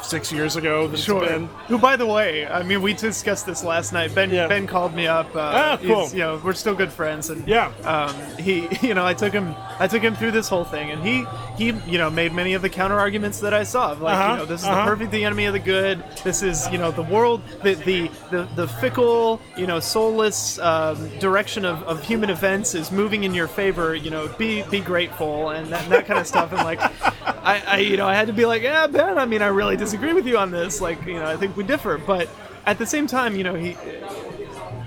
[0.10, 0.88] six years ago.
[0.88, 1.26] That Sure.
[1.68, 4.14] Who, by the way, I mean, we discussed this last night.
[4.16, 4.48] Ben Yeah.
[4.48, 5.34] Ben called me up.
[5.36, 6.10] Uh, Ah, cool.
[6.10, 7.72] You know, we're still good friends, and Yeah.
[7.84, 11.04] um, he, you know, I took him, I took him through this whole thing, and
[11.04, 11.26] he,
[11.58, 13.92] he, you know, made many of the counter arguments that I saw.
[13.92, 14.84] Like, Uh-huh, you know, this is uh-huh.
[14.86, 16.04] the perfect the enemy of the good.
[16.24, 21.10] This is, you know, the world, the the the, the fickle, you know, soulless um,
[21.20, 23.96] direction of, of human events is moving in your favor.
[23.96, 26.52] You know, be be grateful and that, that kind of stuff.
[26.52, 26.80] And like,
[27.46, 29.18] I, I, you know, I had to be like, yeah, Ben.
[29.18, 30.82] I mean, I really disagree with you on this.
[30.82, 32.30] Like, you know, I think we differ, but
[32.66, 33.78] at the same time, you know, he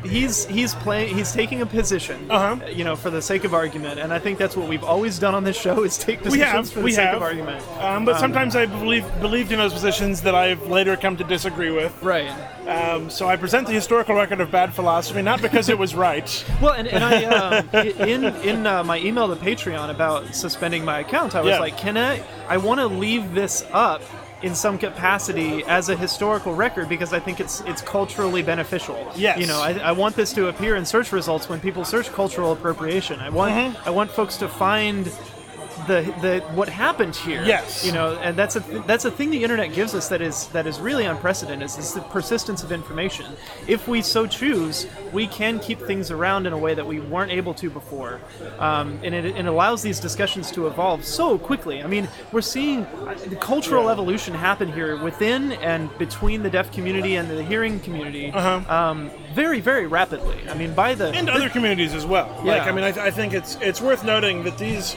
[0.05, 2.65] he's he's playing he's taking a position Uh-huh.
[2.69, 5.35] you know for the sake of argument and i think that's what we've always done
[5.35, 7.17] on this show is take We positions have, for the we sake have.
[7.17, 11.17] of argument Um, but sometimes I believe believed in those positions that I've later come
[11.17, 11.93] to disagree with.
[12.01, 12.31] right
[12.69, 16.29] Um, so I present the historical record of bad philosophy, not because it was right.
[16.63, 17.25] well and, and i
[17.59, 21.51] um, i- in in uh, my email to patreon about suspending my account i was
[21.55, 21.59] Yeah.
[21.59, 24.01] like can i i want to leave this up
[24.43, 29.11] in some capacity as a historical record because I think it's it's culturally beneficial.
[29.17, 29.39] Yes.
[29.41, 32.53] You know, I, I want this to appear in search results when people search cultural
[32.53, 33.19] appropriation.
[33.21, 33.89] I want Mm-hmm.
[33.89, 35.11] I want folks to find
[35.89, 37.43] the the what happened here.
[37.43, 37.85] Yes.
[37.85, 40.67] You know, and that's a that's a thing the internet gives us that is that
[40.67, 41.65] is really unprecedented.
[41.65, 43.27] Is, is the persistence of information.
[43.67, 47.33] If we so choose, we can keep things around in a way that we weren't
[47.33, 48.21] able to before,
[48.59, 51.83] um, and it, it allows these discussions to evolve so quickly.
[51.83, 52.87] I mean, we're seeing
[53.27, 58.31] the cultural evolution happen here within and between the deaf community and the hearing community,
[58.33, 60.39] um, very very rapidly.
[60.49, 62.29] I mean, by the and other communities as well.
[62.45, 62.65] Like, Yeah.
[62.65, 64.97] I mean, I, I think it's it's worth noting that these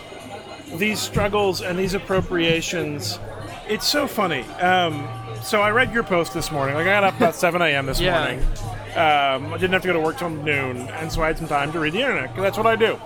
[0.77, 3.19] these struggles and these appropriations,
[3.67, 4.41] it's so funny.
[4.59, 5.07] Um,
[5.43, 6.75] so I read your post this morning.
[6.75, 7.85] Like I got up about 7 a.m.
[7.85, 8.19] this Yeah.
[8.19, 8.45] morning.
[8.91, 11.47] Um, I didn't have to go to work till noon, and so I had some
[11.47, 12.33] time to read the internet.
[12.35, 12.99] 'cause that's what I do.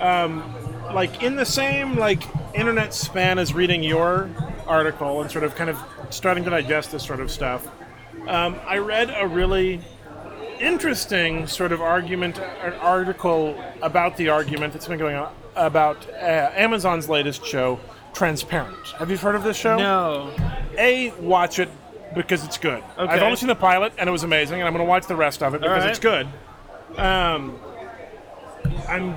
[0.00, 0.42] Um,
[0.92, 2.22] like in the same like
[2.54, 4.28] internet span as reading your
[4.66, 5.78] article and sort of kind of
[6.10, 7.66] starting to digest this sort of stuff.
[8.28, 9.80] Um, I read a really
[10.60, 16.50] interesting sort of argument, an article about the argument that's been going on about uh,
[16.54, 17.78] Amazon's latest show,
[18.12, 18.86] Transparent.
[18.98, 19.76] Have you heard of this show?
[19.76, 20.34] no.
[20.76, 21.68] A, watch it
[22.14, 22.82] because it's good.
[22.98, 23.12] Okay.
[23.12, 25.16] I've only seen the pilot and it was amazing, and I'm going to watch the
[25.16, 25.90] rest of it because right.
[25.90, 26.26] it's good.
[26.96, 27.58] Um,
[28.88, 29.16] I'm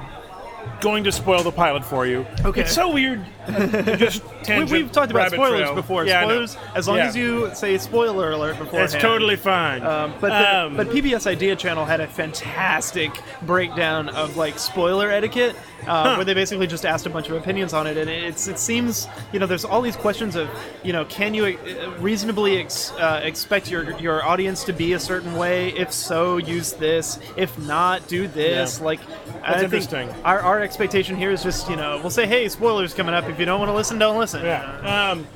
[0.81, 2.25] going to spoil the pilot for you.
[2.43, 2.61] Okay.
[2.61, 3.25] It's so weird.
[3.97, 5.75] Just We, we've talked about spoilers trail.
[5.75, 6.05] before.
[6.05, 7.07] Yeah, spoilers, as long Yeah.
[7.07, 8.81] as you say spoiler alert before.
[8.81, 9.83] It's totally fine.
[9.83, 13.11] Um, but the, Um, but PBS Idea Channel had a fantastic
[13.43, 15.55] breakdown of like spoiler etiquette,
[15.87, 18.59] uh, where they basically just asked a bunch of opinions on it, and it's it
[18.59, 20.49] seems you know there's all these questions of
[20.83, 24.99] you know can you uh, reasonably ex, uh, expect your your audience to be a
[24.99, 25.69] certain way?
[25.69, 27.19] If so, use this.
[27.37, 28.79] If not, do this.
[28.79, 28.85] Yeah.
[28.85, 28.99] Like
[29.43, 30.09] I That's think interesting.
[30.25, 33.29] Our our expectation here is just you know we'll say hey spoilers coming up.
[33.29, 34.43] If you don't want to listen, don't listen.
[34.43, 35.11] Yeah.
[35.11, 35.27] Um,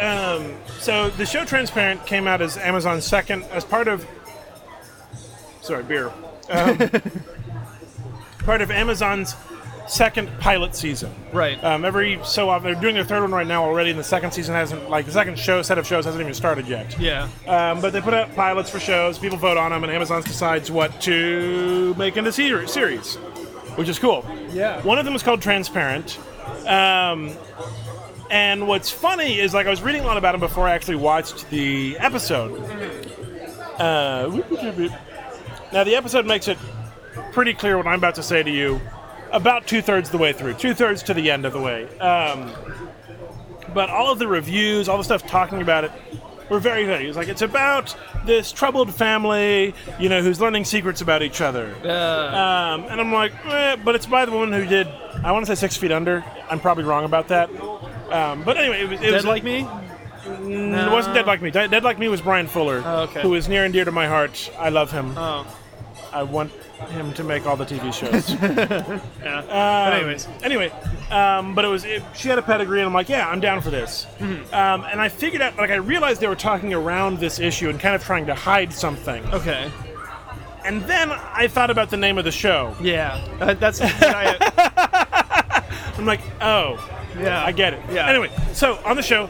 [0.00, 4.06] um, so the show Transparent came out as Amazon's second, as part of.
[5.62, 6.12] Sorry, beer.
[6.50, 6.76] Um,
[8.44, 9.34] part of Amazon's
[9.86, 11.14] second pilot season.
[11.32, 11.62] Right.
[11.62, 14.32] Um, every so often, they're doing their third one right now already, and the second
[14.32, 16.98] season hasn't, like, the second show set of shows hasn't even started yet.
[16.98, 17.28] yeah.
[17.46, 20.70] Um, but they put out pilots for shows, people vote on them, and Amazon decides
[20.70, 23.16] what to make into ser- series,
[23.76, 24.24] which is cool.
[24.52, 24.80] Yeah.
[24.82, 26.18] One of them is called Transparent.
[26.66, 27.36] Um,
[28.30, 30.96] and what's funny is like I was reading a lot about him before I actually
[30.96, 32.58] watched the episode.
[33.78, 34.42] Uh,
[35.72, 36.58] now the episode makes it
[37.32, 38.80] pretty clear what I'm about to say to you
[39.32, 41.86] about two thirds the way through, two thirds to the end of the way.
[41.98, 42.52] Um,
[43.74, 45.92] but all of the reviews, all the stuff talking about it,
[46.50, 47.02] were very good.
[47.02, 51.74] It's like it's about this troubled family, you know, who's learning secrets about each other.
[51.82, 54.86] Um, and I'm like, eh, but it's by the woman who did,
[55.22, 56.24] I want to say Six Feet Under.
[56.50, 57.50] I'm probably wrong about that.
[58.10, 59.66] Um, but anyway, it was, it Dead was like me.
[60.26, 61.50] It wasn't Dead Like Me.
[61.50, 63.20] Dead, Dead Like Me was Bryan Fuller, Oh, okay.
[63.20, 64.50] who is near and dear to my heart.
[64.58, 65.12] I love him.
[65.18, 65.46] Oh,
[66.12, 66.50] I want
[66.88, 68.30] him to make all the TV shows.
[69.22, 69.38] yeah.
[69.38, 70.70] Um, but anyways, anyway,
[71.10, 73.60] um, but it was it, she had a pedigree, and I'm like, yeah, I'm down
[73.60, 74.06] for this.
[74.18, 74.54] Mm-hmm.
[74.54, 77.78] Um, and I figured out, like, I realized they were talking around this issue and
[77.78, 79.24] kind of trying to hide something.
[79.32, 79.70] okay.
[80.64, 82.74] And then I thought about the name of the show.
[82.80, 83.80] Yeah, uh, that's.
[83.82, 85.62] I,
[85.98, 86.78] I'm like, oh,
[87.18, 87.80] yeah, I get it.
[87.92, 88.08] Yeah.
[88.08, 89.28] Anyway, so on the show,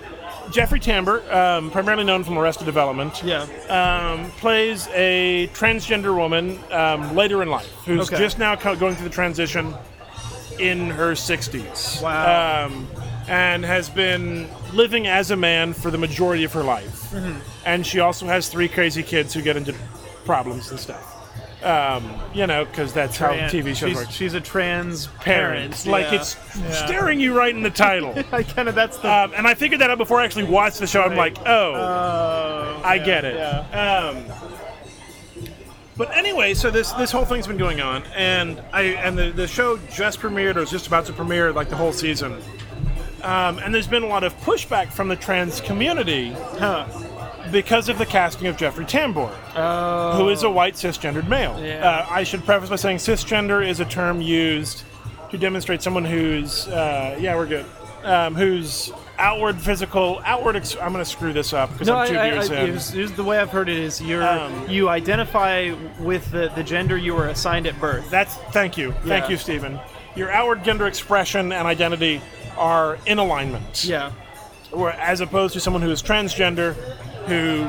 [0.55, 3.43] Jeffrey Tambor, um, primarily known from Arrested Development, Yeah.
[3.69, 8.19] um, plays a transgender woman um, later in life who's Okay.
[8.23, 9.75] just now co- going through the transition
[10.61, 12.01] in her 60s.
[12.01, 12.67] Wow.
[12.67, 12.87] Um,
[13.27, 17.11] and has been living as a man for the majority of her life.
[17.11, 17.39] Mm-hmm.
[17.67, 19.75] And she also has three crazy kids who get into
[20.25, 21.14] problems and stuff.
[21.65, 24.11] Um, you know, because that's how TV shows she's, work.
[24.11, 25.87] She's a trans Parents, parent.
[25.87, 26.21] like yeah.
[26.21, 26.71] it's Yeah.
[26.87, 28.13] staring you right in the title.
[28.33, 29.11] I kind of that's the.
[29.11, 31.01] Um, and I figured that out before I actually watched the show.
[31.03, 33.37] I'm like, oh, Oh, I yeah, get it.
[33.75, 34.25] Um,
[35.97, 39.47] but anyway, so this this whole thing's been going on, and I and the, the
[39.47, 42.41] show just premiered or was just about to premiere like the whole season.
[43.23, 46.87] Um, and there's been a lot of pushback from the trans community Huh.
[47.55, 49.31] Because of the casting of Jeffrey Tambor,
[50.17, 51.59] who is a white cisgendered male.
[51.65, 51.89] Yeah.
[51.89, 54.83] Uh, I should preface by saying cisgender is a term used
[55.31, 57.65] to demonstrate someone who's uh, yeah we're good
[58.03, 62.09] um, whose outward physical outward ex- I'm going to screw this up because No, I'm
[62.09, 62.67] two I, I, years I, in.
[62.67, 66.63] here's, here's the way I've heard it is you're Um, you identify with the, the
[66.65, 68.11] gender you were assigned at birth.
[68.11, 69.79] That's thank you, thank you, Stephen.
[70.17, 72.21] Your outward gender expression and identity
[72.57, 73.85] are in alignment.
[73.85, 74.11] Yeah.
[74.71, 76.75] Where, as opposed to someone who is transgender,
[77.27, 77.67] who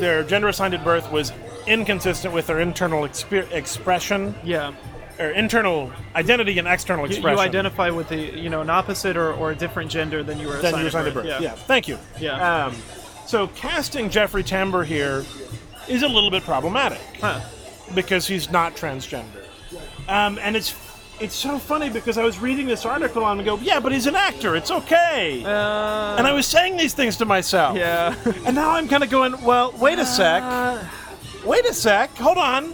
[0.00, 1.32] their gender assigned at birth was
[1.66, 4.72] inconsistent with their internal expression Yeah.
[5.18, 7.38] or internal identity and external You, expression.
[7.38, 10.48] you identify with the you know an opposite or, or a different gender than you
[10.48, 11.26] were assigned, you were assigned at birth.
[11.40, 11.52] Yeah.
[11.52, 11.98] thank you.
[12.20, 12.66] Yeah.
[12.66, 12.74] Um,
[13.26, 15.24] so casting Jeffrey Tambor here
[15.88, 17.00] is a little bit problematic.
[17.20, 17.40] Huh.
[17.94, 19.44] because he's not transgender.
[20.08, 20.70] Um, and it's
[21.20, 24.06] it's so funny because I was reading this article and I go, yeah, but he's
[24.06, 24.56] an actor.
[24.56, 25.42] It's okay.
[25.44, 27.76] Uh, and I was saying these things to myself.
[27.76, 28.14] yeah.
[28.46, 30.42] And now I'm kind of going, well, wait a sec.
[30.42, 30.84] Uh,
[31.44, 32.10] Wait a sec.
[32.16, 32.64] Hold on.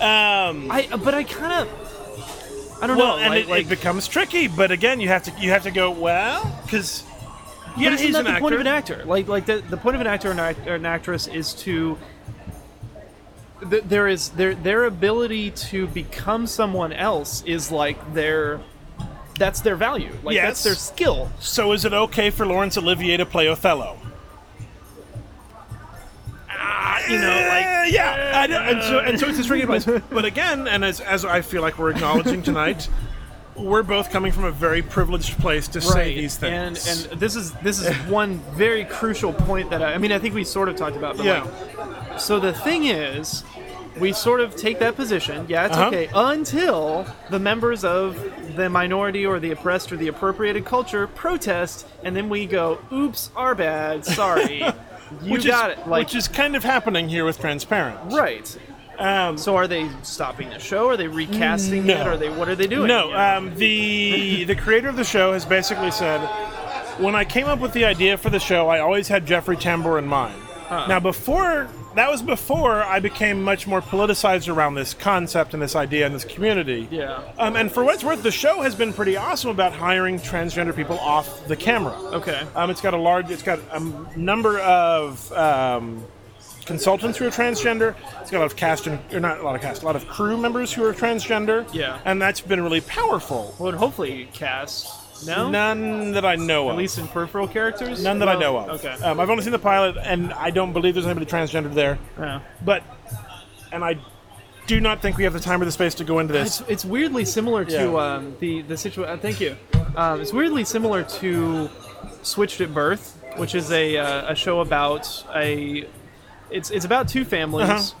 [0.00, 3.22] Um, I but I kind of I don't well, know.
[3.22, 4.48] and like, it, like, it becomes tricky.
[4.48, 7.04] But again, you have to you have to go well because
[7.76, 8.40] yeah, isn't he's that an the actor.
[8.40, 9.04] point of an actor?
[9.04, 11.52] Like like the, the point of an actor or an, act, or an actress is
[11.54, 11.98] to
[13.70, 18.60] th- there is their their ability to become someone else is like their
[19.38, 20.12] that's their value.
[20.22, 20.46] Like Yes.
[20.46, 21.30] that's their skill.
[21.40, 23.98] So is it okay for Laurence Olivier to play Othello?
[26.50, 29.84] Ah, you know, like yeah, I know, and so and so it's this tricky place.
[30.10, 32.88] But again, and as as I feel like we're acknowledging tonight,
[33.56, 37.10] we're both coming from a very privileged place to say these And things.
[37.10, 40.34] and this is this is one very crucial point that I, I mean I think
[40.34, 41.16] we sort of talked about.
[41.16, 41.42] But yeah,
[41.76, 43.44] like, so the thing is,
[44.00, 45.44] we sort of take that position.
[45.48, 45.88] Yeah, it's Uh-huh.
[45.88, 48.16] okay until the members of
[48.56, 53.30] the minority or the oppressed or the appropriated culture protest, and then we go, "Oops,
[53.36, 54.04] our bad.
[54.06, 54.58] Sorry,
[55.22, 57.98] you which got is, it." Like which is kind of happening here with Transparent.
[58.12, 58.56] right.
[59.02, 60.88] Um, So are they stopping the show?
[60.88, 61.94] Are they recasting No.
[61.94, 62.06] it?
[62.06, 62.30] Are they?
[62.30, 62.86] What are they doing?
[62.88, 66.20] No, um, the the creator of the show has basically said,
[66.98, 69.98] when I came up with the idea for the show, I always had Jeffrey Tambor
[69.98, 70.34] in mind.
[70.70, 75.76] Now, before that was before I became much more politicized around this concept and this
[75.76, 76.88] idea and this community.
[76.90, 77.20] Yeah.
[77.38, 80.98] Um, and for what's worth, the show has been pretty awesome about hiring transgender people
[80.98, 81.92] off the camera.
[82.14, 82.40] Okay.
[82.54, 83.80] Um, it's got a large, it's got a
[84.18, 86.02] number of um,
[86.66, 87.94] consultants who are transgender.
[88.20, 89.96] It's got a lot of cast and, or not a lot of cast, a lot
[89.96, 91.66] of crew members who are transgender.
[91.74, 92.00] Yeah.
[92.04, 93.54] and that's been really powerful.
[93.58, 95.26] Well, and hopefully cast.
[95.26, 95.50] No.
[95.50, 96.72] None that I know of.
[96.74, 98.02] At least in peripheral characters.
[98.02, 98.68] None that I know of.
[98.84, 98.92] Okay.
[99.04, 101.98] Um, I've only seen the pilot, and I don't believe there's anybody transgendered there.
[102.18, 102.40] Yeah.
[102.64, 102.82] But,
[103.70, 103.98] and I
[104.66, 106.60] do not think we have the time or the space to go into this.
[106.62, 108.14] It's, it's weirdly similar to Yeah.
[108.14, 109.14] um, the the situation.
[109.14, 109.56] Uh, thank you.
[109.96, 111.68] Um, it's weirdly similar to
[112.22, 115.86] Switched at Birth, which is a uh, a show about a.
[116.52, 117.94] It's it's about two families Uh-huh.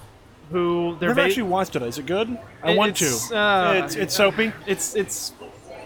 [0.50, 1.82] who they're I've never ba- actually watched it.
[1.82, 2.38] Is it good?
[2.62, 3.36] I It- want it's, to.
[3.36, 4.52] uh, it's it's soapy.
[4.66, 5.32] it's it's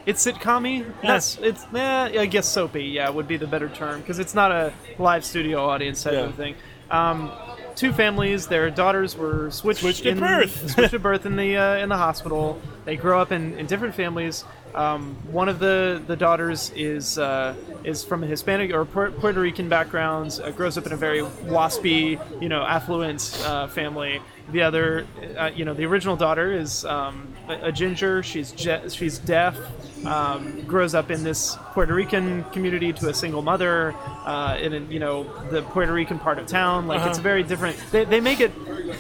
[0.06, 2.84] it's sitcom yes it's eh, I guess soapy.
[2.84, 6.20] Yeah, would be the better term because it's not a live studio audience type Yeah.
[6.20, 6.54] of thing.
[6.90, 7.32] Um,
[7.74, 10.70] two families, their daughters were switched, Switched at birth.
[10.74, 12.60] switched at birth in the uh, in the hospital.
[12.84, 14.44] They grow up in, in different families.
[14.76, 19.70] Um, one of the, the daughters is uh, is from a Hispanic or Puerto Rican
[19.70, 20.38] background.
[20.42, 24.20] Uh, grows up in a very waspy, you know, affluent uh, family.
[24.50, 28.22] The other, uh, you know, the original daughter is um, a, a ginger.
[28.22, 29.56] She's je- she's deaf.
[30.04, 33.92] Um, grows up in this Puerto Rican community to a single mother
[34.24, 36.86] uh, in a, you know the Puerto Rican part of town.
[36.86, 37.76] Like it's very different.
[37.90, 38.52] They, they make it.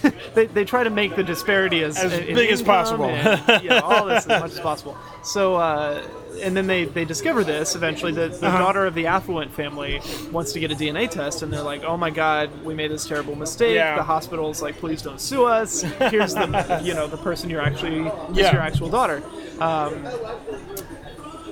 [0.34, 3.04] they, they try to make the disparity as As big as possible.
[3.04, 4.96] and, you know, all this as much as possible.
[5.22, 6.02] So, uh,
[6.42, 8.12] and then they, they discover this eventually.
[8.12, 8.58] The, the Uh-huh.
[8.58, 10.00] daughter of the affluent family
[10.32, 13.06] wants to get a DNA test, and they're like, "Oh my God, we made this
[13.06, 13.96] terrible mistake." Yeah.
[13.96, 15.82] The hospital's like, "Please don't sue us.
[15.82, 18.52] Here's the you know the person you're actually is Yeah.
[18.52, 19.22] your actual daughter."
[19.60, 20.06] Um,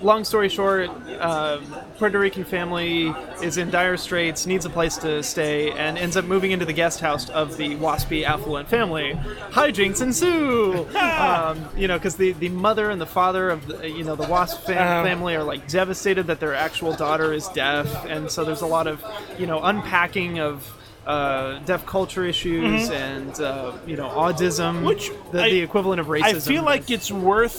[0.02, 0.90] long story short,
[1.24, 1.60] uh,
[1.98, 6.24] Puerto Rican family is in dire straits, needs a place to stay, and ends up
[6.24, 9.12] moving into the guest house of the waspy affluent family.
[9.50, 10.86] Hijinks ensue.
[10.96, 14.28] um, you know, because the, the mother and the father of the you know the
[14.28, 15.02] wasp fam- Uh-huh.
[15.04, 18.86] family are like devastated that their actual daughter is deaf, and so there's a lot
[18.86, 19.04] of
[19.38, 20.70] you know unpacking of.
[21.06, 24.86] Uh, deaf culture issues and uh, you know audism, Mm-hmm.
[24.86, 26.22] Which the, I- the equivalent of racism.
[26.36, 27.58] I feel like it's worth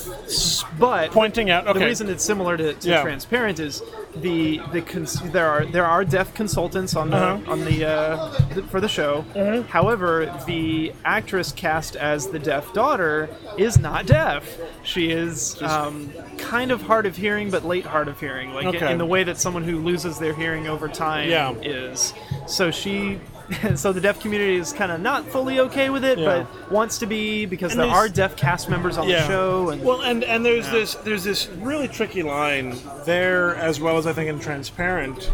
[0.79, 1.67] but pointing out.
[1.67, 3.03] Okay, the reason it's similar to, to Yeah.
[3.03, 3.83] transparent is
[4.15, 7.51] the the cons- there are there are deaf consultants on the Uh-huh.
[7.51, 9.23] on the, uh, th- for the show.
[9.69, 13.29] However, the actress cast as the deaf daughter
[13.59, 14.57] is not deaf.
[14.83, 18.91] She is um, kind of hard of hearing, but late hard of hearing, like Okay.
[18.91, 21.51] in the way that someone who loses their hearing over time Yeah.
[21.61, 22.11] is.
[22.47, 23.19] So she.
[23.75, 26.45] So the deaf community is kind of not fully okay with it, Yeah.
[26.47, 29.69] but wants to be because And there are deaf cast members on the show.
[29.69, 34.07] And well, and and there's this there's this really tricky line there as well as
[34.07, 35.31] I think in transparent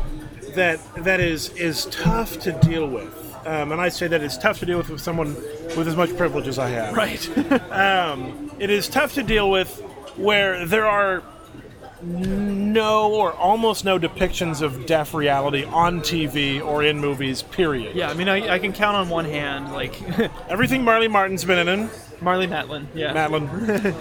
[0.55, 3.17] that that is is tough to deal with.
[3.45, 5.33] Um, and I say that it's tough to deal with with someone
[5.77, 6.95] with as much privilege as I have.
[6.95, 7.29] right.
[7.71, 9.79] Um, it is tough to deal with
[10.17, 11.23] where there are
[12.03, 17.41] no or almost no depictions of deaf reality on TV or in movies.
[17.41, 17.95] Period.
[17.95, 20.01] Yeah, I mean, I, I can count on one hand, like
[20.49, 21.87] Everything Marlee Martin's been in.
[22.19, 22.87] Marlee Matlin.
[22.93, 23.13] Yeah.
[23.13, 23.95] Matlin.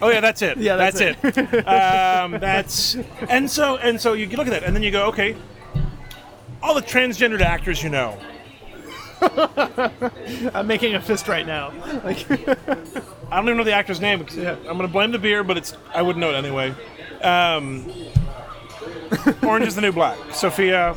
[0.00, 0.58] Oh yeah, that's it.
[0.58, 1.16] Yeah, that's it.
[1.66, 2.96] um, that's
[3.28, 5.36] and so and so you look at that and then you go, okay,
[6.60, 8.18] all the transgendered actors you know.
[10.54, 11.72] I'm making a fist right now.
[12.04, 12.30] Like,
[13.30, 14.18] I don't even know the actor's name.
[14.20, 16.74] Because I'm going to blame the beer, but it's I wouldn't know it anyway.
[17.22, 17.90] Um,
[19.42, 20.18] Orange is the New Black.
[20.32, 20.96] Sophia.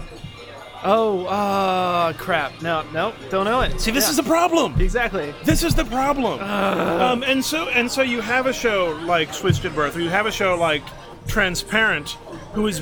[0.83, 2.61] oh, uh, crap.
[2.61, 3.79] No, no, don't know it.
[3.79, 4.09] See, this Yeah.
[4.11, 4.79] is the problem.
[4.81, 5.33] exactly.
[5.43, 6.39] This is the problem.
[6.41, 10.09] Um, and so and so you have a show like Switched at Birth, or you
[10.09, 10.83] have a show like
[11.27, 12.11] Transparent,
[12.53, 12.79] who is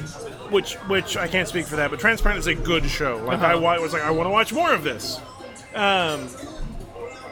[0.53, 3.17] which which I can't speak for that, but Transparent is a good show.
[3.25, 5.19] Like I was like I want to watch more of this.
[5.75, 6.27] Um,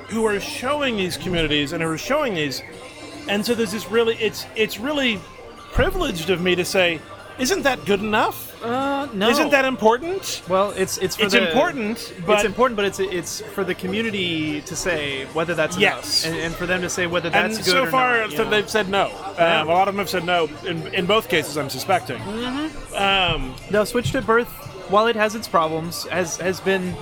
[0.09, 2.61] who are showing these communities and who are showing these,
[3.29, 5.19] and so there's this really it's it's really
[5.71, 6.99] privileged of me to say,
[7.39, 8.50] isn't that good enough?
[8.63, 9.29] Uh, no.
[9.29, 10.43] Isn't that important?
[10.47, 13.73] Well, it's it's for It's the- important, but it's important, but it's it's for the
[13.75, 16.23] community to say whether that's Yes.
[16.25, 18.31] enough, and, and for them to say whether that's and good so or far not,
[18.33, 19.07] so they've said no.
[19.37, 20.47] Um, a lot of them have said no.
[20.65, 22.19] In, in both cases, I'm suspecting.
[22.21, 22.95] Mm-hmm.
[22.95, 24.49] Um, No, Switched at Birth,
[24.89, 26.93] while it has its problems, has has been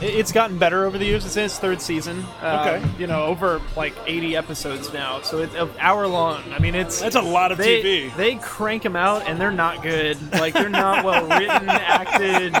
[0.00, 1.24] it's gotten better over the years.
[1.24, 2.18] It's in its third season.
[2.42, 2.82] Um, Okay.
[2.98, 6.42] You know, over like 80 episodes now, so it's an hour long.
[6.52, 8.16] I mean, it's that's a lot of they, TV.
[8.16, 10.16] They crank them out, and they're not good.
[10.32, 12.54] Like they're not well written, acted,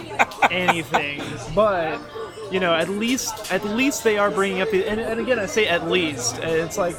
[0.50, 1.22] anything.
[1.54, 2.00] But
[2.50, 4.70] you know, at least at least they are bringing up.
[4.70, 6.38] the- And, and again, I say at least.
[6.38, 6.96] It's like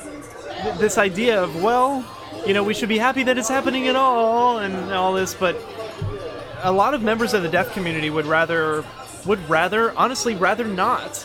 [0.62, 2.06] th- this idea of well,
[2.46, 5.58] you know, we should be happy that it's happening at all, and all this, but
[6.64, 8.84] a lot of members of the deaf community would rather
[9.30, 11.24] would rather honestly rather not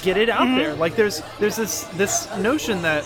[0.00, 0.56] get it out mm-hmm.
[0.56, 0.74] there.
[0.74, 3.04] Like there's there's this this notion that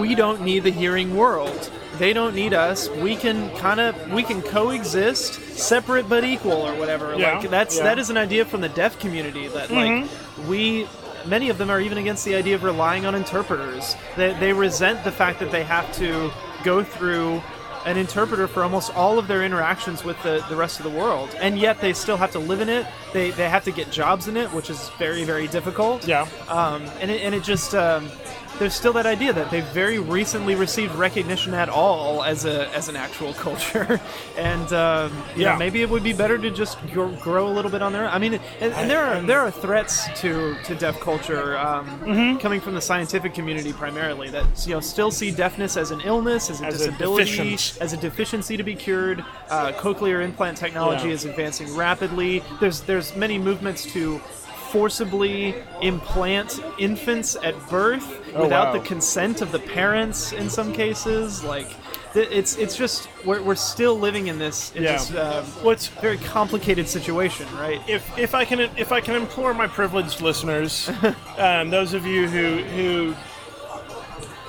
[0.00, 1.70] we don't need the hearing world.
[1.98, 2.88] They don't need us.
[2.88, 7.14] We can kind of we can coexist separate but equal or whatever.
[7.14, 7.84] Yeah, like that's yeah.
[7.84, 10.48] that is an idea from the deaf community that like mm-hmm.
[10.48, 10.88] we
[11.26, 13.96] many of them are even against the idea of relying on interpreters.
[14.16, 16.30] They, they resent the fact that they have to
[16.64, 17.42] go through
[17.88, 21.34] an interpreter for almost all of their interactions with the, the rest of the world,
[21.40, 22.86] and yet they still have to live in it.
[23.14, 26.06] They, they have to get jobs in it, which is very very difficult.
[26.06, 26.28] Yeah.
[26.48, 28.10] Um, and it, and it just um,
[28.58, 32.88] there's still that idea that they very recently received recognition at all as a as
[32.88, 34.00] an actual culture,
[34.36, 35.52] and um, Yeah.
[35.52, 38.04] know, maybe it would be better to just grow, grow a little bit on their.
[38.04, 38.10] own.
[38.10, 42.38] I mean, and, and there are there are threats to to deaf culture um, Mm-hmm.
[42.38, 46.50] coming from the scientific community primarily that you know still see deafness as an illness,
[46.50, 47.80] as a As disability, deficiency.
[47.80, 49.24] as a deficiency to be cured.
[49.50, 51.14] Uh, cochlear implant technology Yeah.
[51.14, 52.42] is advancing rapidly.
[52.60, 54.20] There's there's many movements to
[54.68, 58.80] forcibly implant infants at birth Oh, without wow.
[58.80, 61.42] the consent of the parents in some cases.
[61.42, 61.74] Like
[62.14, 64.92] it's it's just we're, we're still living in this in Yeah.
[64.92, 67.80] this um, What's very complicated situation, right?
[67.88, 70.90] if if I can if I can implore my privileged listeners,
[71.38, 73.14] um, those of you who who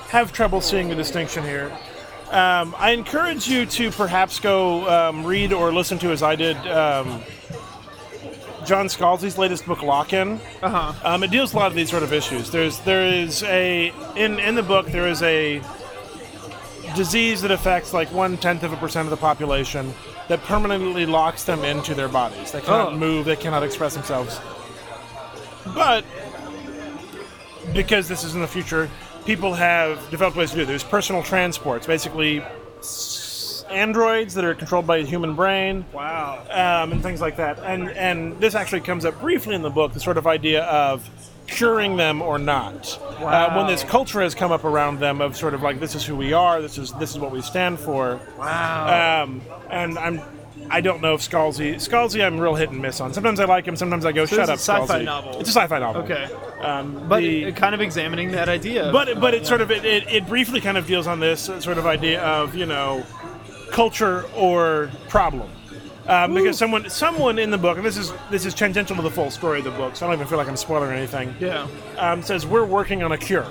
[0.08, 1.70] have trouble seeing the distinction here,
[2.30, 6.56] um, I encourage you to perhaps go um, read or listen to, as I did,
[6.66, 7.22] um,
[8.66, 10.40] John Scalzi's latest book, Lock-In.
[10.62, 10.92] Uh huh.
[11.14, 12.50] Um, it deals a lot of these sort of issues.
[12.50, 15.60] There's there is a in in the book there is a
[16.94, 19.94] disease that affects like one tenth of a percent of the population
[20.28, 22.52] that permanently locks them into their bodies.
[22.52, 22.96] They cannot Oh.
[22.96, 23.24] move.
[23.24, 24.40] They cannot express themselves.
[25.74, 26.04] But
[27.72, 28.88] because this is in the future,
[29.24, 30.62] people have developed ways to do.
[30.62, 30.66] it.
[30.66, 32.42] There's personal transports, basically
[33.70, 36.42] androids that are controlled by a human brain Wow.
[36.50, 37.58] um, and things like that.
[37.60, 41.08] And and this actually comes up briefly in the book, the sort of idea of
[41.46, 42.98] curing them or not.
[43.20, 46.04] Uh, when this culture has come up around them of sort of like this is
[46.04, 48.20] who we are, this is this is what we stand for.
[48.38, 49.22] Wow.
[49.24, 49.40] Um,
[49.70, 50.20] and I'm.
[50.72, 51.74] I don't know if Scalzi.
[51.76, 53.12] Scalzi, I'm real hit and miss on.
[53.12, 53.74] Sometimes I like him.
[53.74, 55.40] Sometimes I go, So "Shut up, sci-fi Scalzi." novel.
[55.40, 56.02] It's a sci-fi novel.
[56.02, 56.28] okay.
[56.60, 58.90] Um, But the- it- kind of examining that idea.
[58.92, 61.60] but but it sort of it, it, it briefly kind of deals on this uh,
[61.60, 63.02] sort of idea of you know
[63.70, 65.50] culture or problem.
[66.06, 69.10] Um, because someone someone in the book and this is this is tangential to the
[69.10, 71.68] full story of the book so I don't even feel like I'm spoiling anything yeah.
[71.98, 73.46] um, says we're working on a cure.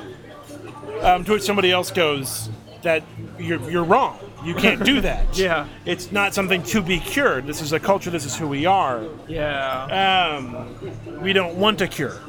[1.02, 2.50] Um, to which somebody else goes
[2.82, 3.04] that
[3.38, 4.20] you're, you're wrong.
[4.44, 5.38] You can't do that.
[5.38, 5.68] Yeah.
[5.86, 7.46] it's not something to be cured.
[7.46, 8.10] This is a culture.
[8.10, 9.06] This is who we are.
[9.28, 10.38] Yeah.
[10.38, 12.20] um, we don't want a cure.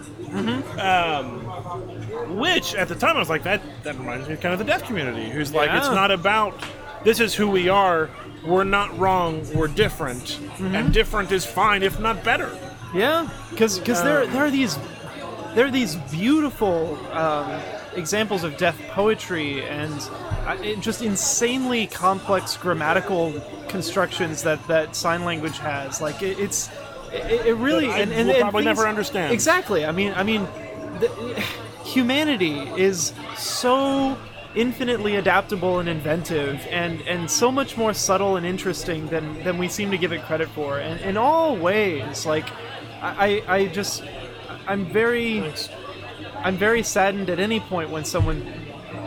[0.78, 1.40] Um,
[2.38, 4.64] which at the time I was like, that that reminds me of kind of the
[4.64, 6.54] deaf community, who's like, it's not about
[7.04, 8.10] this is who we are.
[8.44, 9.46] We're not wrong.
[9.54, 12.50] We're different, and different is fine, if not better.
[12.94, 14.78] Yeah, because because there there are these
[15.54, 17.60] there are these beautiful um,
[17.94, 19.92] examples of deaf poetry and
[20.46, 23.34] uh, just insanely complex grammatical
[23.68, 26.00] constructions that that sign language has.
[26.00, 26.70] Like it, it's
[27.12, 29.32] it, it really I and, and, will and probably things- never understand.
[29.32, 29.84] Exactly.
[29.84, 30.44] I mean, I mean,
[30.98, 31.08] the,
[31.84, 34.16] humanity is so
[34.54, 39.68] infinitely adaptable and inventive and and so much more subtle and interesting than than we
[39.68, 40.78] seem to give it credit for.
[40.78, 42.48] And in all ways like
[43.02, 44.02] i i just
[44.66, 45.52] i'm very
[46.38, 48.42] i'm very saddened at any point when someone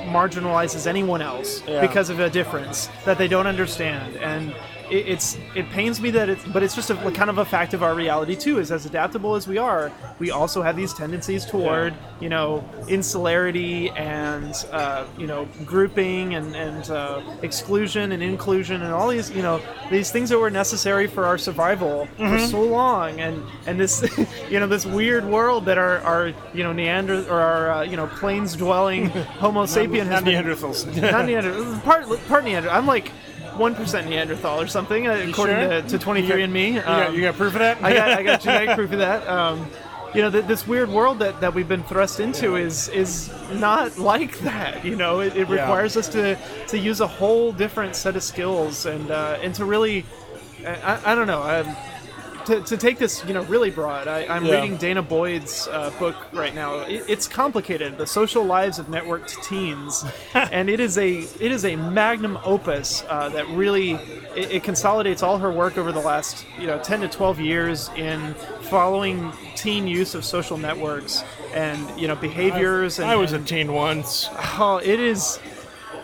[0.05, 1.81] marginalizes anyone else Yeah.
[1.81, 4.15] because of a difference that they don't understand.
[4.17, 4.55] And
[4.89, 7.73] it, it's it pains me that it's but it's just a kind of a fact
[7.73, 11.45] of our reality too is as adaptable as we are we also have these tendencies
[11.45, 18.81] toward you know insularity and uh, you know grouping and and uh, exclusion and inclusion
[18.81, 22.61] and all these you know these things that were necessary for our survival for so
[22.61, 24.03] long and and this
[24.49, 27.97] you know this weird world that our our you know Neander or our uh, you
[27.97, 31.01] know plains dwelling Homo sapien has Not been Neanderthals.
[31.11, 31.79] not Neanderthal.
[31.81, 32.77] Part part Neanderthal.
[32.77, 33.11] I'm like
[33.57, 35.81] one percent Neanderthal or something, uh, according sure?
[35.81, 36.73] to, to 23andMe.
[36.73, 37.83] you, got, you got proof of that?
[37.83, 39.27] I got I got genetic proof of that.
[39.27, 39.67] Um,
[40.13, 43.97] you know, th- this weird world that, that we've been thrust into is is not
[43.97, 44.85] like that.
[44.85, 45.55] You know, it, it Yeah.
[45.61, 46.37] requires us to
[46.67, 50.05] to use a whole different set of skills and uh, and to really,
[50.65, 51.41] I, I don't know.
[51.41, 51.75] Um,
[52.45, 54.55] to, to take this, you know, really broad, I, I'm Yeah.
[54.55, 56.79] reading danah boyd's uh, book right now.
[56.81, 61.65] It, it's complicated, the social lives of networked teens, and it is a it is
[61.65, 63.91] a magnum opus uh, that really
[64.35, 67.89] it, it consolidates all her work over the last you know 10 to 12 years
[67.95, 68.33] in
[68.63, 71.23] following teen use of social networks
[71.53, 72.99] and you know behaviors.
[72.99, 74.29] and, I was a teen once.
[74.57, 75.39] Oh, it is.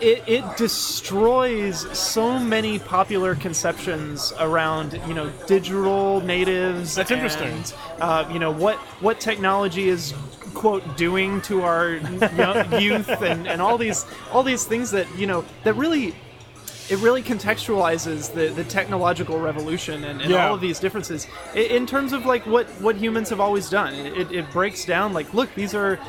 [0.01, 6.95] It, it destroys so many popular conceptions around you know digital natives.
[6.95, 7.49] That's interesting.
[7.49, 10.13] and, uh, you know what what technology is
[10.53, 11.95] quote doing to our
[12.37, 16.15] young, youth and, and all these all these things that you know that really
[16.89, 20.47] it really contextualizes the, the technological revolution and, and Yeah.
[20.47, 23.93] all of these differences in, in terms of like what, what humans have always done.
[23.93, 25.99] It, it breaks down like, look, these are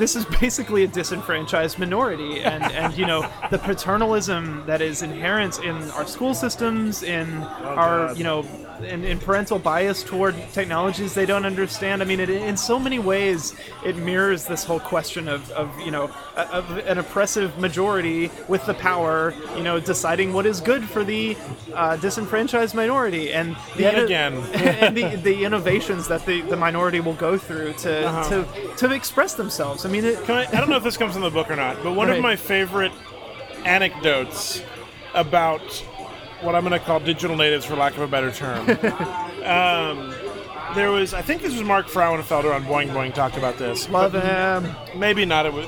[0.00, 3.20] this is basically a disenfranchised minority, and and you know
[3.50, 8.18] the paternalism that is inherent in our school systems, in oh, our God.
[8.18, 8.42] you know
[8.84, 12.02] in, in parental bias toward technologies they don't understand.
[12.02, 13.54] I mean, it, in so many ways,
[13.84, 18.74] it mirrors this whole question of, of you know of an oppressive majority with the
[18.74, 21.36] power, you know, deciding what is good for the
[21.74, 24.34] uh, disenfranchised minority, and the Yet again.
[24.54, 28.44] and the, the innovations that the, the minority will go through to, Uh-huh.
[28.44, 29.84] to to express themselves.
[29.84, 31.56] I mean, it, Can I, I don't know if this comes in the book or
[31.56, 32.16] not, but one Right.
[32.16, 32.92] of my favorite
[33.64, 34.62] anecdotes
[35.14, 35.60] about
[36.42, 38.68] what I'm going to call digital natives, for lack of a better term.
[39.44, 40.14] um,
[40.74, 43.88] there was, I think this was Mark Frauenfelder on Boing Boing talked about this.
[43.88, 44.98] love but him.
[44.98, 45.46] Maybe not.
[45.46, 45.66] It was.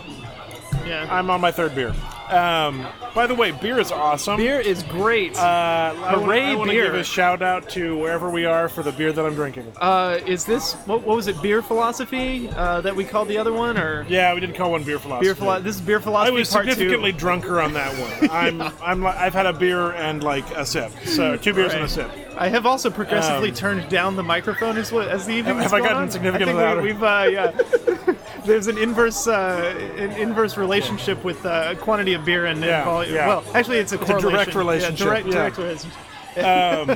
[0.86, 1.06] Yeah.
[1.10, 1.94] I'm on my third beer.
[2.32, 4.38] Um, by the way, beer is awesome.
[4.38, 5.36] Beer is great.
[5.36, 6.84] Uh, I wanna- Hooray, I want to beer.
[6.86, 9.70] give a shout out to wherever we are for the beer that I'm drinking.
[9.80, 11.40] Uh, is this what, what was it?
[11.42, 14.82] Beer philosophy uh, that we called the other one, or yeah, we didn't call one
[14.82, 15.26] beer philosophy.
[15.26, 15.64] beer philosophy?
[15.64, 17.18] This is beer I philosophy was part significantly two.
[17.18, 18.30] drunker on that one.
[18.32, 21.84] I'm, I'm, li- I've had a beer and like a sip, so two beers and
[21.84, 22.10] a sip.
[22.38, 25.56] I have also progressively Um, turned down the microphone as as the evening.
[25.56, 26.10] Have has I gone gotten on.
[26.10, 26.82] significantly I louder?
[26.82, 28.11] think we, have uh, yeah.
[28.44, 32.84] There's an inverse, uh, an inverse relationship with uh, quantity of beer and, and Yeah,
[32.84, 33.14] volume.
[33.14, 33.28] yeah.
[33.28, 35.32] Well, actually, it's a a direct relationship, Yeah, direct, yeah.
[35.32, 35.98] direct relationship.
[36.38, 36.90] Um,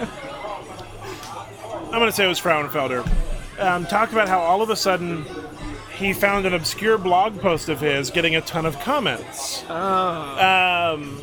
[1.84, 3.08] I'm going to say it was Frauenfelder.
[3.58, 5.24] Um, talk about how all of a sudden
[5.96, 11.20] he found an obscure blog post of his getting a ton of comments um,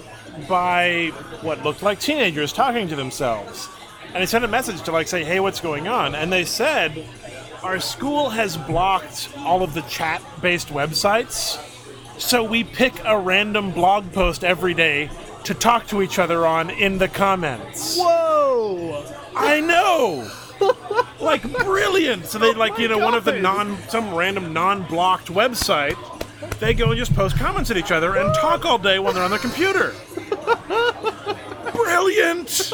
[0.50, 1.12] by
[1.42, 3.70] what looked like teenagers talking to themselves.
[4.14, 7.06] And he sent a message to like say, "Hey, what's going on?" And they said,
[7.66, 11.60] "Our school has blocked all of the chat-based websites,
[12.20, 15.10] so we pick a random blog post every day
[15.46, 19.04] to talk to each other on in the comments." Whoa!
[19.36, 20.30] I know.
[21.20, 22.28] like brilliant.
[22.28, 25.98] So they like you know one of the non some random non-blocked website.
[26.60, 29.24] They go and just post comments at each other and talk all day when they're
[29.24, 29.96] on their computer.
[31.74, 32.72] Brilliant.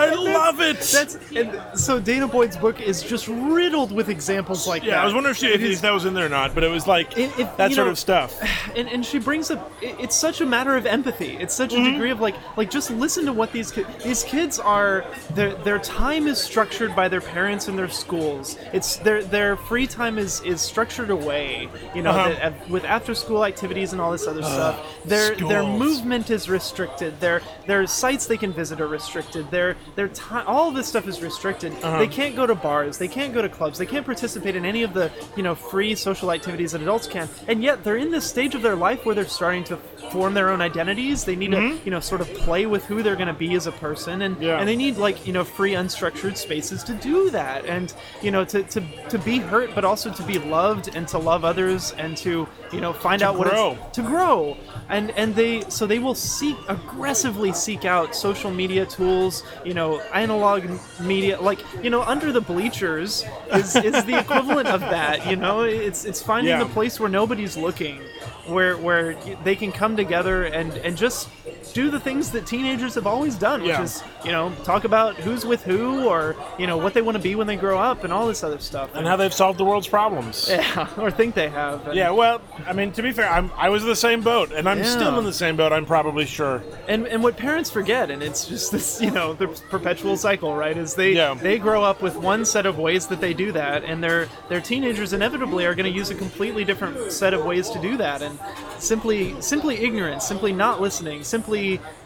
[0.00, 0.76] I love it.
[0.80, 4.88] That's and so danah boyd's book is just riddled with examples like that.
[4.88, 6.64] yeah, I was wondering if, she, if is- that was in there or not, but
[6.64, 8.40] it was like It- it- that sort know- of stuff.
[8.76, 11.76] and, and she brings up it- it's such a matter of empathy it's such a
[11.76, 11.92] Mm-hmm.
[11.92, 15.78] degree of like like just listen to what these kids these kids are their their
[15.78, 20.40] time is structured by their parents and their schools it's their their free time is
[20.42, 22.28] is structured away you know Uh-huh.
[22.30, 26.48] that- uh, with after school activities and all this other stuff their their movement is
[26.48, 30.86] restricted their their sites they can visit are restricted their their time all of this
[30.86, 31.72] stuff is restricted.
[31.72, 31.98] Uh-huh.
[31.98, 32.98] they can't go to bars.
[32.98, 33.78] They can't go to clubs.
[33.78, 37.28] They can't participate in any of the you know free social activities that adults can.
[37.48, 39.76] And yet they're in this stage of their life where they're starting to
[40.10, 41.24] form their own identities.
[41.24, 43.66] They need to you know sort of play with who they're going to be as
[43.66, 44.22] a person.
[44.22, 44.58] And Yeah.
[44.58, 47.66] and they need like you know free unstructured spaces to do that.
[47.66, 51.18] And you know to to, to be hurt but also to be loved and to
[51.18, 53.72] love others and to you know find out what grow.
[53.86, 54.56] it's to grow
[54.88, 60.00] and and they so they will seek aggressively seek out social media tools you know
[60.14, 60.64] analog
[61.00, 65.62] media like you know under the bleachers is, is the equivalent of that you know
[65.62, 66.64] it's it's finding Yeah.
[66.64, 68.00] the place where nobody's looking
[68.46, 69.14] where where
[69.44, 71.28] they can come together and and just
[71.72, 73.82] do the things that teenagers have always done which Yeah.
[73.82, 77.22] is you know talk about who's with who or you know what they want to
[77.22, 79.64] be when they grow up and all this other stuff And how they've solved the
[79.64, 80.48] world's problems.
[80.50, 83.68] yeah or think they have And- Yeah, well, I mean, to be fair, I'm, I
[83.68, 84.84] was in the same boat, and I'm Yeah.
[84.84, 85.72] still in the same boat.
[85.72, 86.62] I'm probably sure.
[86.88, 90.76] and and what parents forget and it's just this you know the perpetual cycle right
[90.76, 91.34] is they Yeah.
[91.34, 94.60] they grow up with one set of ways that they do that and their their
[94.60, 98.22] teenagers inevitably are going to use a completely different set of ways to do that
[98.22, 98.38] and
[98.78, 101.51] simply simply ignorance simply not listening simply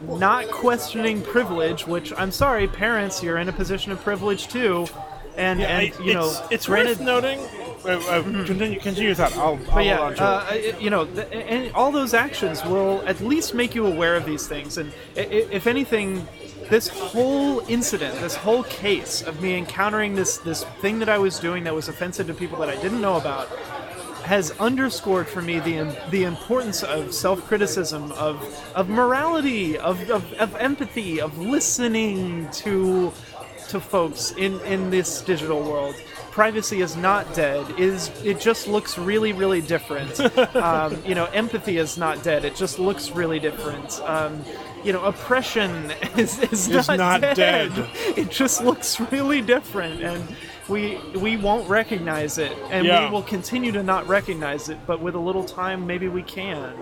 [0.02, 4.86] not questioning privilege which i'm sorry parents you're in a position of privilege too
[5.36, 7.38] and Yeah, and you know it's, it's granted worth noting.
[7.84, 9.36] Uh, uh, Continue, continue your thought.
[9.36, 10.26] I'll, I'll but yeah, hold on to it.
[10.26, 14.16] uh, it- you know, th- and all those actions will at least make you aware
[14.16, 14.78] of these things.
[14.78, 16.26] And if anything,
[16.70, 21.38] this whole incident, this whole case of me encountering this this thing that I was
[21.38, 23.46] doing that was offensive to people that I didn't know about,
[24.26, 28.36] has underscored for me the the importance of self criticism, of
[28.74, 33.12] of morality, of, of of empathy, of listening to
[33.68, 35.94] to folks in in this digital world.
[36.32, 37.64] Privacy is not dead.
[37.78, 40.18] Is it just looks really really different.
[40.56, 42.44] um, you know, empathy is not dead.
[42.44, 44.00] It just looks really different.
[44.00, 44.44] Um,
[44.82, 47.36] you know, oppression is, is not, not dead.
[47.36, 47.88] dead.
[48.16, 50.36] It just looks really different, and
[50.68, 53.04] we we won't recognize it, and Yeah.
[53.04, 54.78] we will continue to not recognize it.
[54.86, 56.72] But with a little time, maybe we can.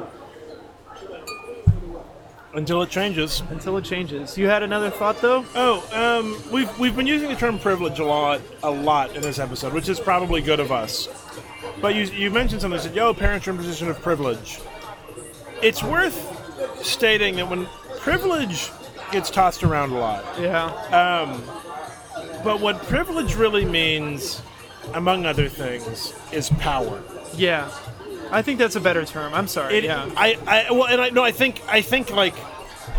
[2.55, 3.43] Until it changes.
[3.51, 4.39] until it changes.
[4.39, 5.45] You had another thought though?
[5.57, 9.41] Oh, um, we've we've been using the term privilege a lot, a lot in this
[9.41, 11.09] episode, which is probably good of us.
[11.81, 12.79] But you you mentioned something.
[12.79, 14.61] You said, "Yo, parents are in a position of privilege."
[15.63, 16.17] It's worth
[16.85, 17.67] stating that when
[17.99, 18.71] privilege
[19.11, 20.71] gets tossed around a lot, Yeah.
[22.45, 24.43] But what privilege really means,
[24.93, 27.03] among other things, is power.
[27.35, 27.71] yeah.
[28.31, 29.33] I think that's a better term.
[29.33, 29.77] I'm sorry.
[29.79, 30.11] It, yeah.
[30.17, 32.35] I, I, well, and I no, I think, I think like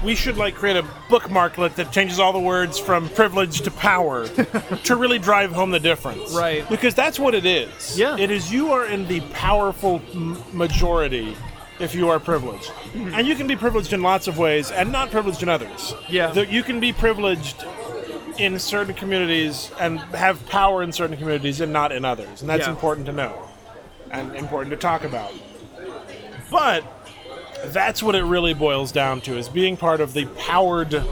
[0.03, 4.27] we should like create a bookmarklet that changes all the words from privilege to power
[4.83, 6.33] to really drive home the difference.
[6.33, 6.67] Right.
[6.69, 7.97] Because that's what it is.
[7.97, 8.17] Yeah.
[8.17, 11.35] It is you are in the powerful m- majority
[11.79, 13.13] if you are privileged, mm-hmm.
[13.15, 15.93] and you can be privileged in lots of ways and not privileged in others.
[16.07, 16.31] Yeah.
[16.33, 17.65] You can be privileged
[18.37, 22.63] in certain communities and have power in certain communities and not in others, and that's
[22.65, 22.69] Yeah.
[22.71, 23.33] important to know
[24.11, 25.31] and important to talk about.
[26.51, 26.83] But
[27.65, 31.03] that's what it really boils down to is being part of the powered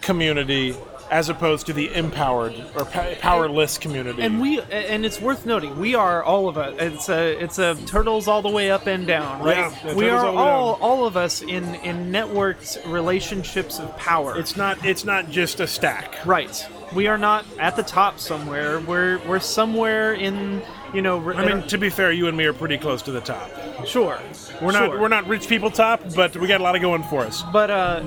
[0.00, 0.74] community
[1.10, 4.22] as opposed to the empowered or pa- powerless community.
[4.22, 7.74] and we and it's worth noting we are all of us it's a it's a
[7.86, 9.56] turtles all the way up and down right?
[9.56, 14.38] Yeah, yeah, we are all all, all of us in in networked relationships of power.
[14.38, 16.24] It's not it's not just a stack.
[16.26, 16.66] right.
[16.94, 18.80] We are not at the top somewhere.
[18.80, 20.62] We're we're somewhere in
[20.94, 23.20] you know I mean, to be fair, you and me are pretty close to the
[23.20, 23.50] top.
[23.86, 24.18] sure
[24.62, 25.00] We're not sure.
[25.00, 27.42] we're not rich people top, but we got a lot of going for us.
[27.52, 28.02] But uh,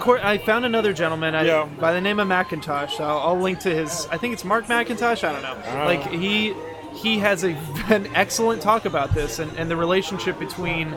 [0.00, 1.64] course, I found another gentleman I, Yeah.
[1.80, 3.00] by the name of McIntosh.
[3.00, 4.06] I'll, I'll link to his.
[4.10, 5.24] I think it's Mark McIntosh.
[5.24, 5.62] I don't know.
[5.66, 5.84] Ah.
[5.86, 6.54] Like he
[6.94, 7.50] he has a,
[7.88, 10.94] an excellent talk about this and, and the relationship between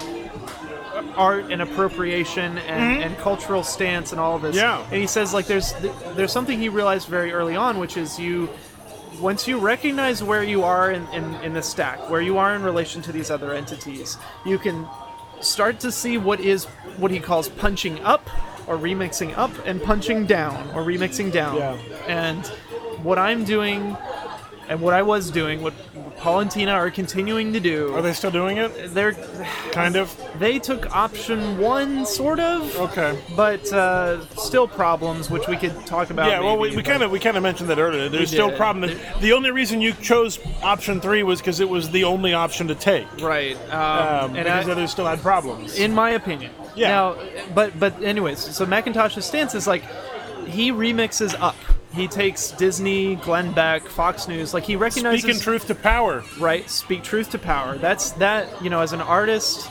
[1.15, 4.55] art and appropriation and, and cultural stance and all of this.
[4.55, 4.81] Mm-hmm.
[4.81, 4.87] Yeah.
[4.91, 5.73] And he says like there's
[6.15, 8.49] there's something he realized very early on, which is you
[9.19, 12.63] once you recognize where you are in, in, in the stack, where you are in
[12.63, 14.87] relation to these other entities, you can
[15.41, 16.65] start to see what is
[16.97, 18.29] what he calls punching up
[18.67, 21.57] or remixing up and punching down or remixing down.
[21.57, 21.77] Yeah.
[22.07, 22.45] And
[23.03, 23.95] what I'm doing
[24.69, 25.73] and what I was doing, what
[26.17, 28.93] Paul and Tina are continuing to do, Are they still doing it?
[28.93, 29.13] they're
[29.71, 30.15] Kind of.
[30.39, 33.17] they took option one sort of Okay.
[33.35, 36.89] but uh, still problems which we could talk about Yeah, well, we, maybe, we but-
[36.91, 38.09] kind of we kind of mentioned that earlier.
[38.09, 38.57] There's still a did.
[38.57, 38.89] problem.
[38.89, 42.67] That the only reason you chose option three was because it was the only option
[42.67, 45.77] to take, right um, um, and because I, others still had problems.
[45.77, 46.51] in my opinion.
[46.75, 46.89] Yeah.
[46.89, 47.15] Now,
[47.55, 49.83] but but anyways, so McIntosh's stance is like
[50.47, 51.55] he remixes up.
[51.97, 54.53] He takes Disney, Glenn Beck, Fox News.
[54.53, 56.23] Like he recognizes Speaking truth to power.
[56.39, 56.69] right.
[56.69, 57.77] Speak truth to power.
[57.77, 58.63] That's that.
[58.63, 59.67] You know, as an artist,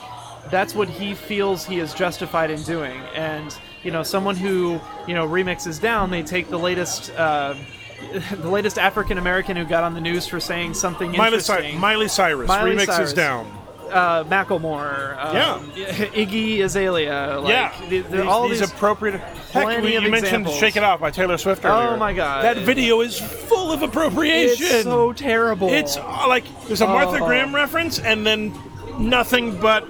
[0.50, 2.98] that's what he feels he is justified in doing.
[3.14, 7.10] And you know, someone who you know remixes down, they take the latest.
[7.12, 7.54] Uh,
[8.42, 11.80] the latest African American who got on the news for saying something Miley, Cy- interesting.
[11.80, 13.12] Miley Cyrus Miley remixes Cyrus.
[13.14, 13.50] down.
[13.90, 18.70] Uh, Macklemore, um, Iggy Azalea, like, yeah, the, the, these, all these, these.
[18.70, 19.20] appropriate.
[19.20, 21.90] Heck, plenty we, of you mentioned "Shake It Off" by Taylor Swift earlier.
[21.90, 22.44] Oh my God.
[22.44, 24.66] that video is full of appropriation.
[24.66, 25.68] it's so terrible.
[25.68, 27.26] It's uh, like there's a Martha Oh.
[27.26, 28.52] Graham reference and then
[28.98, 29.88] nothing but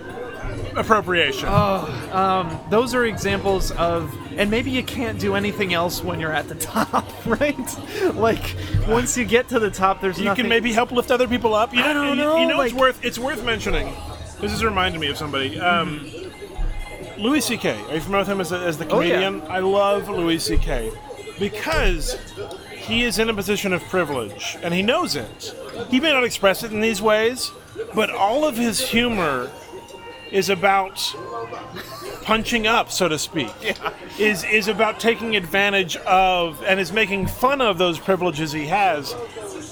[0.77, 1.49] appropriation.
[1.51, 6.49] Oh, those are examples of, and maybe you can't do anything else when you're at
[6.49, 8.14] the top, right?
[8.14, 8.55] Like
[8.87, 10.45] once you get to the top, there's you nothing.
[10.45, 11.72] can maybe help lift other people up.
[11.72, 13.93] You know, I don't know, You know, it's worth it's worth mentioning.
[14.41, 15.59] This is reminding me of somebody.
[15.59, 16.11] Um,
[17.18, 17.70] Louis C.K.
[17.89, 19.20] Are you familiar with him as, a, as the Oh, yeah.
[19.22, 19.51] comedian?
[19.51, 20.93] I love Louis C.K.
[21.39, 22.18] because
[22.76, 25.55] he is in a position of privilege and he knows it.
[25.89, 27.51] He may not express it in these ways,
[27.95, 29.51] but all of his humor
[30.30, 30.99] is about
[32.27, 33.51] punching up, so to speak.
[34.18, 39.14] Is is about taking advantage of and is making fun of those privileges he has,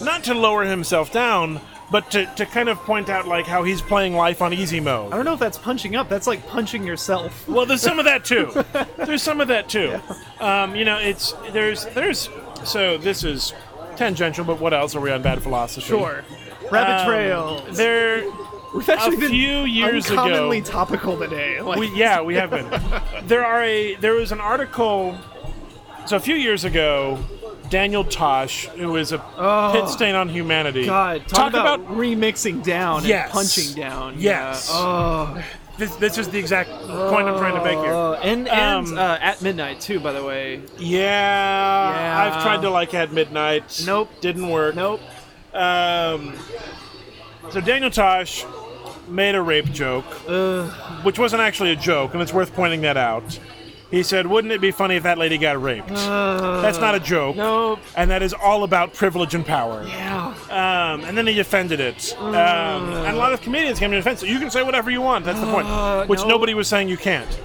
[0.01, 3.83] not to lower himself down, but to, to kind of point out like how he's
[3.83, 5.13] playing life on easy mode.
[5.13, 6.09] I don't know if that's punching up.
[6.09, 7.47] That's like punching yourself.
[7.55, 8.53] Well, there's some of that too.
[8.99, 10.01] There's some of that too.
[10.41, 12.29] Um, you know, it's there's there's
[12.65, 13.53] so this is
[13.97, 15.87] tangential, but what else are we on bad philosophy?
[15.87, 16.25] Sure.
[16.71, 17.67] Rabbit Um, trail.
[17.73, 18.25] There,
[18.75, 21.61] We've actually a been few years ago- uncommonly topical today.
[21.65, 22.69] Like, we, yeah, we have been.
[23.27, 25.17] There are a there was an article.
[26.07, 27.19] So a few years ago,
[27.71, 29.19] Daniel Tosh, who is a
[29.73, 30.87] pit stain on humanity, Oh.
[30.87, 33.25] God, talk, talk about, remixing down Yes.
[33.25, 34.15] and punching down.
[34.19, 34.69] Yes.
[34.71, 34.77] Yeah.
[34.79, 35.43] Oh.
[35.79, 37.95] this, this is the exact point I'm trying to make here.
[37.95, 40.61] Uh, and and Um, uh, at midnight too, by the way.
[40.79, 42.23] Yeah, Yeah.
[42.37, 43.83] I've tried to like at midnight.
[43.87, 44.11] Nope.
[44.21, 44.75] didn't work.
[44.75, 45.01] Nope.
[45.55, 46.35] Um,
[47.51, 48.45] so Daniel Tosh
[49.09, 50.05] made a rape joke,
[51.05, 53.39] which wasn't actually a joke, and it's worth pointing that out.
[53.91, 57.37] He said, "Wouldn't it be funny if that lady got raped?" That's not a joke.
[57.37, 57.79] Nope.
[57.97, 59.85] And that is all about privilege and power.
[59.87, 60.35] Yeah.
[60.51, 62.17] Um, and then he defended it.
[62.19, 64.21] Um, and a lot of comedians came to defense.
[64.21, 65.25] So you can say whatever you want.
[65.25, 65.69] That's the point.
[65.69, 66.29] Uh, Which no.
[66.29, 67.41] nobody was saying you can't.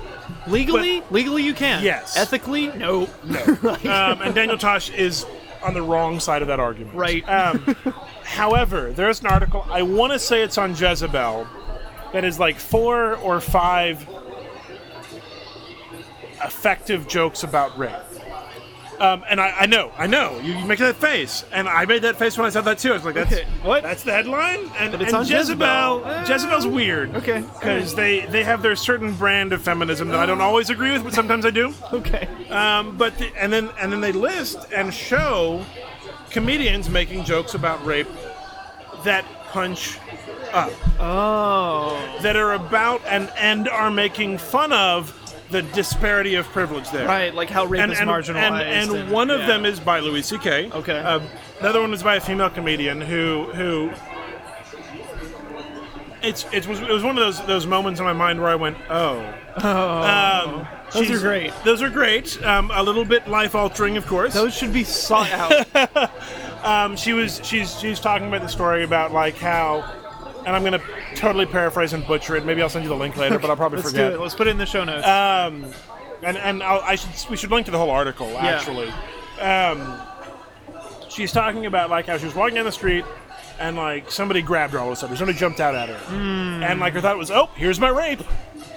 [0.48, 1.84] Legally, legally you can.
[1.84, 2.18] Yes.
[2.18, 3.08] Ethically, no.
[3.26, 3.74] no.
[3.84, 5.26] um, and Daniel Tosh is
[5.62, 6.96] on the wrong side of that argument.
[6.96, 7.28] Right.
[7.28, 7.76] Um,
[8.24, 11.48] however, there's an article, I want to say it's on Jezebel,
[12.14, 14.08] that is like four or five
[16.44, 17.92] effective jokes about rape.
[19.00, 22.02] Um, and I, I know, I know, you, you make that face, and I made
[22.02, 22.92] that face when I said that too.
[22.92, 23.82] I was like, "That's Okay, what?
[23.82, 26.00] That's the headline." And, But it's and on Jezebel.
[26.06, 26.28] Jezebel.
[26.34, 27.16] Jezebel's weird.
[27.16, 30.92] Okay, because they they have their certain brand of feminism that I don't always agree
[30.92, 31.74] with, but sometimes I do.
[31.94, 32.28] Okay.
[32.50, 35.66] Um, but the, and then and then they list and show
[36.30, 38.08] comedians making jokes about rape
[39.06, 39.98] that punch
[40.52, 41.98] up, Oh.
[42.22, 45.14] that are about and and are making fun of
[45.50, 47.08] the disparity of privilege there.
[47.08, 48.62] Right, like how rape And, is and, marginalized.
[48.62, 49.48] and, and one of yeah.
[49.48, 50.72] them is by Louis C.K.
[50.72, 51.00] Okay.
[51.00, 51.20] Uh,
[51.62, 53.92] the other one was by a female comedian who who.
[56.22, 58.56] It's it was it was one of those those moments in my mind where I
[58.56, 59.20] went oh
[59.64, 61.54] um, Those are great.
[61.64, 65.32] those are great um, a little bit life altering of course Those should be sought
[65.32, 66.12] out.
[66.66, 69.90] um, she was she's she's talking about the story about like how
[70.46, 70.82] and I'm gonna
[71.16, 73.78] totally paraphrase and butcher it maybe I'll send you the link later but I'll probably
[73.78, 74.22] Let's forget do it.
[74.22, 75.06] Let's put it in the show notes.
[75.08, 75.66] um,
[76.24, 78.92] and and I'll, I should we should link to the whole article actually.
[79.40, 80.00] Um,
[81.10, 83.06] she's talking about like how she was walking down the street
[83.60, 85.16] and like somebody grabbed her all of a sudden.
[85.18, 88.22] Somebody jumped out at her, and like her thought was, "Oh, here's my rape."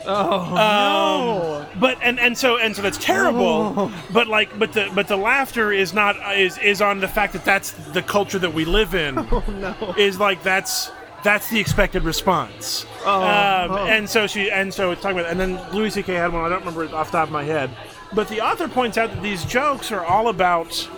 [0.05, 3.93] oh Um, But and and so and so that's terrible.
[4.13, 7.45] But like but the but the laughter is not is is on the fact that
[7.45, 9.15] that's the culture that we live in.
[9.15, 9.43] no.
[9.49, 9.95] no.
[9.97, 10.91] Is like that's
[11.25, 12.87] that's the expected response.
[13.05, 13.87] Oh, um, oh.
[13.87, 16.13] And so she and so it's talking about and then Louis C.K.
[16.15, 17.71] had one I don't remember it off the top of my head,
[18.13, 20.89] but the author points out that these jokes are all about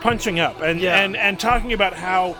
[0.00, 1.00] punching up and Yeah.
[1.00, 2.36] and and talking about how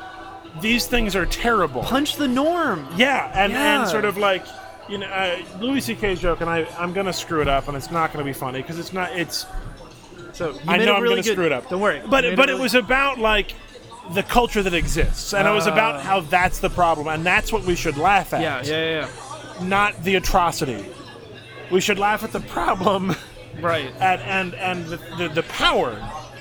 [0.60, 1.82] these things are terrible.
[1.82, 2.86] Punch the norm.
[2.96, 3.80] Yeah, and, Yeah.
[3.82, 4.44] and sort of like
[4.88, 7.90] you know uh, Louis C.K.'s joke, and I I'm gonna screw it up, and it's
[7.90, 9.12] not gonna be funny because it's not.
[9.12, 9.44] It's
[10.32, 11.68] So I know I'm really gonna good, screw it up.
[11.68, 12.00] Don't worry.
[12.00, 13.54] but but it really- was about like
[14.14, 17.64] the culture that exists, and it was about how that's the problem, and that's what
[17.64, 18.40] we should laugh at.
[18.40, 19.08] Yeah, yeah,
[19.60, 20.84] yeah, not the atrocity.
[21.70, 23.14] We should laugh at the problem.
[23.60, 23.92] Right.
[23.98, 25.90] at and and the, the, the power.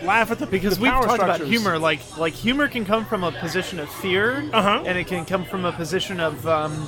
[0.03, 3.23] Laugh at the Because the we've talked about humor, like like humor can come from
[3.23, 4.83] a position of fear, Uh-huh.
[4.85, 6.85] and it can come from a position of um,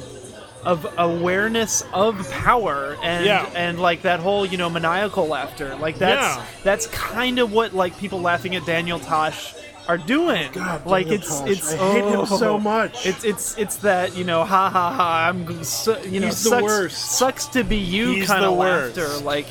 [0.64, 3.50] of awareness of power, and Yeah.
[3.56, 5.76] and like that whole you know maniacal laughter.
[5.78, 6.46] Like that's Yeah.
[6.64, 9.56] that's kind of what like people laughing at Daniel Tosh
[9.90, 10.50] are doing.
[10.54, 11.50] God, like it's Tosh.
[11.50, 12.26] it's I hate him oh.
[12.26, 13.06] so much.
[13.06, 16.50] It's it's it's that you know ha ha ha I'm so, you know He's the
[16.52, 16.98] sucks, worst.
[17.18, 19.48] sucks to be you kind of laughter like.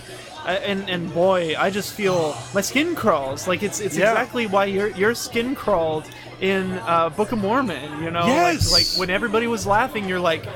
[0.47, 3.47] And and boy, I just feel my skin crawls.
[3.47, 4.13] Like it's it's Yeah.
[4.13, 6.05] exactly why your your skin crawled
[6.41, 8.03] in uh, Book of Mormon.
[8.03, 8.73] You know, Yes.
[8.73, 10.47] like, like when everybody was laughing, you're like,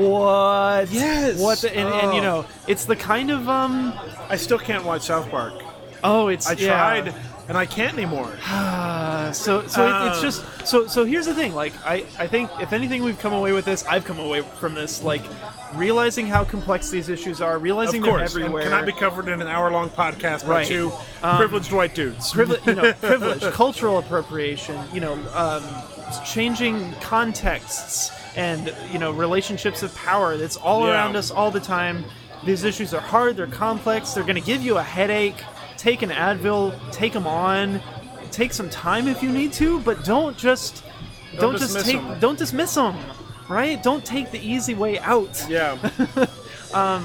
[0.00, 0.88] what?
[0.90, 1.38] Yes.
[1.38, 1.58] What?
[1.60, 2.42] The, and, and you Oh.
[2.42, 3.92] know, it's the kind of um.
[4.28, 5.54] I still can't watch South Park.
[6.02, 6.66] Oh, it's I yeah.
[6.68, 7.14] tried,
[7.48, 8.30] and I can't anymore.
[9.32, 10.22] So so it, it's Uh.
[10.22, 13.50] just so so here's the thing like I, I think if anything we've come away
[13.52, 15.22] with this i've come away from this like
[15.74, 19.26] realizing how complex these issues are realizing Of course, they're everywhere and cannot be covered
[19.28, 20.66] in an hour-long podcast by Right.
[20.66, 20.92] two
[21.24, 22.32] Um, privileged white dudes.
[22.32, 25.64] privilege, you know, privilege, cultural appropriation, you know, um,
[26.24, 30.36] changing contexts and you know relationships of power.
[30.36, 30.92] That's all Yeah.
[30.92, 32.04] around us all the time.
[32.44, 33.36] These issues are hard.
[33.36, 34.12] They're complex.
[34.12, 35.42] They're going to give you a headache.
[35.76, 36.74] Take an Advil.
[36.92, 37.80] Take them on.
[38.30, 40.84] Take some time if you need to, but don't just
[41.38, 42.18] don't, just take take 'em.
[42.20, 42.96] don't dismiss them.
[43.48, 43.80] Right?
[43.82, 45.78] Don't take the easy way out yeah,
[46.74, 47.02] um,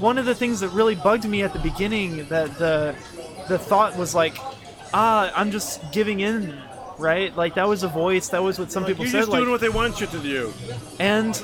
[0.00, 2.94] one of the things that really bugged me at the beginning that the
[3.48, 4.36] the thought was like
[4.92, 6.56] ah i'm just giving in
[6.98, 9.40] right like that was a voice that was what some people you're said just like
[9.40, 10.52] doing what they want you to do.
[10.98, 11.42] and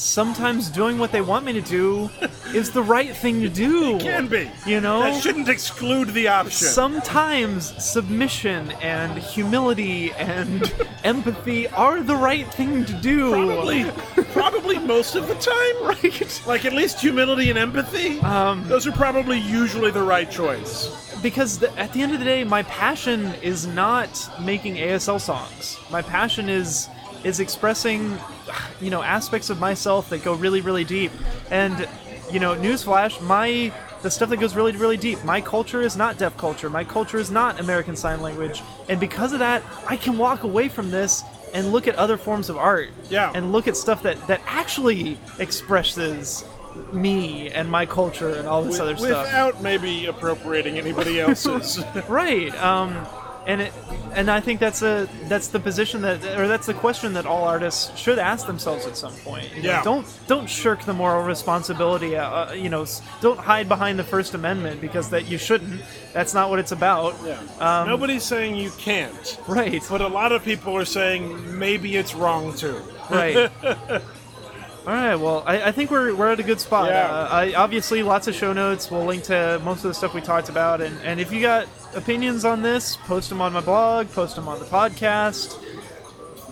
[0.00, 2.08] sometimes doing what they want me to do
[2.54, 4.50] is the right thing to do It Can be.
[4.64, 6.68] you know That shouldn't exclude the option.
[6.68, 10.72] sometimes submission and humility and
[11.04, 13.90] empathy are the right thing to do Probably,
[14.32, 16.42] probably most of the time, right?
[16.46, 18.18] Like at least humility and empathy.
[18.20, 20.88] Um, those are probably usually the right choice.
[21.22, 25.76] because the, at the end of the day, my passion is not making ASL songs.
[25.90, 26.88] My passion is
[27.24, 28.18] is expressing,
[28.80, 31.12] you know, aspects of myself that go really, really deep.
[31.50, 31.88] And
[32.32, 35.22] you know, newsflash, my the stuff that goes really, really deep.
[35.24, 36.70] My culture is not deaf culture.
[36.70, 38.62] My culture is not American Sign Language.
[38.88, 42.48] And because of that, I can walk away from this and look at other forms
[42.48, 42.90] of art.
[43.10, 43.30] Yeah.
[43.34, 46.44] And look at stuff that that actually expresses
[46.92, 49.26] me and my culture and all this other stuff.
[49.26, 51.84] Without maybe appropriating anybody else's.
[52.08, 52.54] Right.
[52.62, 53.06] Um,
[53.46, 53.72] and it,
[54.14, 57.44] and I think that's a that's the position that or that's the question that all
[57.44, 59.48] artists should ask themselves at some point.
[59.56, 59.82] You know, Yeah.
[59.82, 62.16] Don't don't shirk the moral responsibility.
[62.16, 62.84] Uh, uh, you know,
[63.20, 65.80] don't hide behind the First Amendment because that you shouldn't.
[66.12, 67.14] That's not what it's about.
[67.24, 67.84] Yeah.
[67.86, 69.82] Nobody's saying you can't, Right.
[69.88, 72.80] but a lot of people are saying maybe it's wrong too.
[73.10, 73.50] Right.
[74.86, 75.14] All right.
[75.16, 76.88] Well, I, I think we're, we're at a good spot.
[76.88, 77.06] Yeah.
[77.06, 78.90] Uh, I, obviously, lots of show notes.
[78.90, 80.80] We'll link to most of the stuff we talked about.
[80.80, 84.48] And, and if you got opinions on this, post them on my blog, post them
[84.48, 85.56] on the podcast.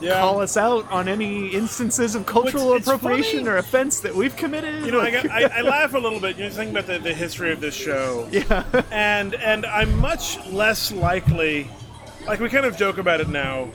[0.01, 0.20] Yeah.
[0.20, 3.50] Call us out on any instances of cultural What's- it's appropriation funny.
[3.50, 4.84] or offense that we've committed.
[4.87, 6.37] You know, I, Like- got, I, I laugh a little bit.
[6.38, 8.29] You know, think about the, the history of this show.
[8.30, 8.62] yeah.
[8.92, 11.68] and and I'm much less likely.
[12.29, 13.71] Like we kind of joke about it now,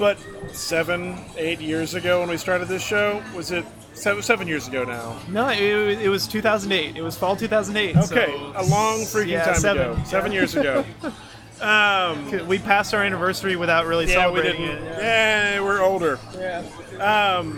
[0.00, 0.18] but
[0.52, 3.64] seven, eight years ago when we started this show, was it
[3.94, 5.18] seven, seven years ago now?
[5.28, 6.96] No, it, it was 2008.
[6.96, 7.96] It was fall 2008.
[7.96, 9.92] Okay, so- a long freaking yeah, time seven.
[9.92, 10.38] ago, seven Yeah.
[10.38, 10.84] years ago.
[11.60, 14.82] Um, We passed our anniversary without really yeah, we celebrating didn't.
[14.84, 14.98] it.
[14.98, 16.18] Yeah, we're older.
[16.36, 16.64] Yeah.
[16.98, 17.56] Um,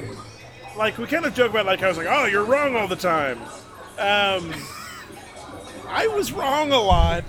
[0.76, 2.96] like we kind of joke about like I was like, oh, you're wrong all the
[2.96, 3.38] time.
[3.98, 4.52] Um,
[5.88, 7.24] I was wrong a lot.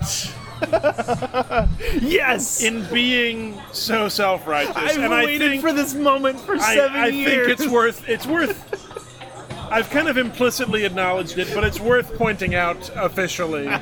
[2.00, 2.62] Yes.
[2.62, 7.06] in being so self-righteous, I've and I think for this moment for I, seven I
[7.08, 7.26] years.
[7.26, 8.82] I think it's worth it's worth.
[9.70, 13.68] I've kind of implicitly acknowledged it, but it's worth pointing out officially.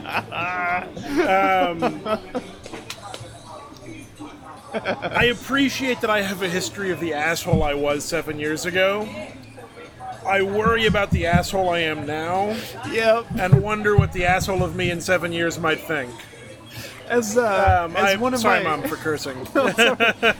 [1.25, 2.03] Um,
[4.73, 9.09] I appreciate that I have a history of the asshole I was seven years ago.
[10.27, 12.57] I worry about the asshole I am now,
[12.91, 13.27] Yep.
[13.39, 16.11] and wonder what the asshole of me in seven years might think.
[17.09, 19.37] As uh, Um, as I, one of sorry, my mom, for cursing.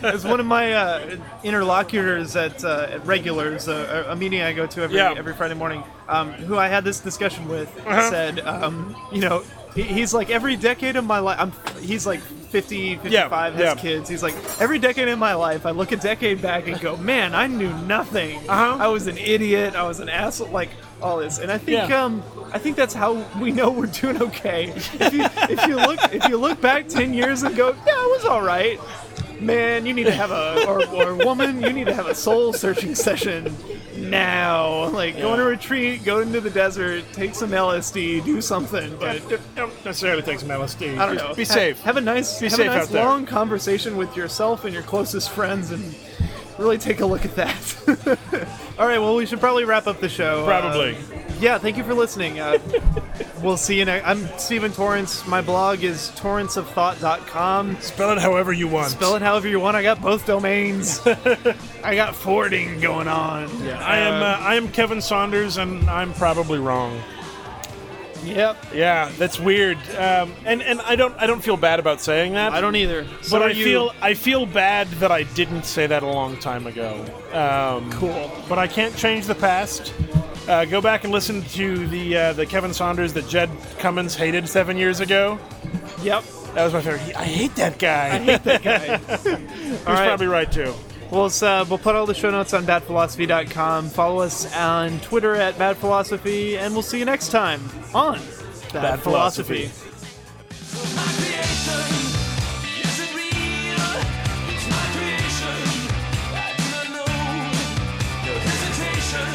[0.03, 4.66] as one of my uh, interlocutors at, uh, at Regulars, uh, a meeting I go
[4.66, 5.15] to every Yeah.
[5.16, 8.11] every Friday morning, um, who I had this discussion with, Uh-huh.
[8.11, 9.43] said, um, you know,
[9.74, 11.39] he, he's like every decade of my life.
[11.39, 13.74] I'm, he's like 50, 55, has yeah.
[13.74, 14.09] kids.
[14.09, 15.66] He's like every decade in my life.
[15.66, 18.39] I look a decade back and go, man, I knew nothing.
[18.49, 18.77] Uh-huh.
[18.81, 19.74] I was an idiot.
[19.74, 20.49] I was an asshole.
[20.49, 20.70] Like
[21.05, 22.05] all this, and I think Yeah.
[22.05, 22.22] um,
[22.52, 24.72] I think that's how we know we're doing okay.
[24.74, 28.10] If you if you look if you look back ten years and go, yeah, it
[28.16, 28.81] was all right.
[29.40, 32.52] Man, you need to have a or, or woman, you need to have a soul
[32.52, 33.55] searching session
[33.97, 34.89] now.
[34.90, 38.97] Like go on a retreat, go into the desert, take some LSD, do something.
[38.98, 39.22] But
[39.56, 40.97] Don't necessarily take some LSD.
[40.98, 41.35] I don't know.
[41.35, 41.81] Be Ha- safe.
[41.82, 43.05] Have a nice, Be have a nice out there.
[43.05, 45.94] long conversation with yourself and your closest friends, and
[46.59, 48.18] really take a look at that.
[48.78, 48.98] All right.
[48.98, 50.44] Well, we should probably wrap up the show.
[50.44, 50.96] Probably.
[50.96, 51.59] Uh, yeah.
[51.59, 52.40] Thank you for listening.
[52.40, 52.59] Uh,
[53.42, 54.06] we'll see you next.
[54.06, 55.26] I'm Stephen Torrance.
[55.26, 57.80] My blog is torranceofthought.com.
[57.80, 58.90] Spell it however you want.
[58.90, 59.76] Spell it however you want.
[59.76, 61.01] I got both domains.
[61.84, 63.48] I got forwarding going on.
[63.64, 63.78] Yeah.
[63.78, 64.22] I am.
[64.22, 67.01] Uh, I am Kevin Saunders, and I'm probably wrong.
[68.24, 68.56] Yep.
[68.74, 69.76] Yeah, that's weird.
[69.96, 71.14] Um, and and I don't.
[71.18, 72.52] I don't feel bad about saying that.
[72.52, 73.06] I don't either.
[73.22, 73.64] So But I you.
[73.64, 73.92] feel.
[74.01, 77.05] I feel bad that I didn't say that a long time ago.
[77.32, 78.30] Um, Cool.
[78.48, 79.92] But I can't change the past.
[80.48, 84.48] Uh, go back and listen to the uh, the Kevin Saunders that Jed Cummins hated
[84.48, 85.38] seven years ago.
[86.02, 86.24] Yep.
[86.55, 87.01] That was my favorite.
[87.02, 88.14] He- I hate that guy.
[88.14, 88.96] I hate that guy.
[89.16, 90.06] He's right.
[90.06, 90.72] probably right too.
[91.15, 93.89] We'll, uh, we'll put all the show notes on badphilosophy.com.
[93.91, 97.61] Follow us on Twitter at badphilosophy, and we'll see you next time
[97.95, 98.19] on
[98.73, 99.66] Bad, Bad Philosophy.
[99.69, 100.97] Philosophy.
[100.97, 101.86] My creation
[102.82, 103.86] is it real?
[104.51, 105.55] It's my creation.
[106.35, 107.07] I do not know.
[108.27, 109.31] No hesitation.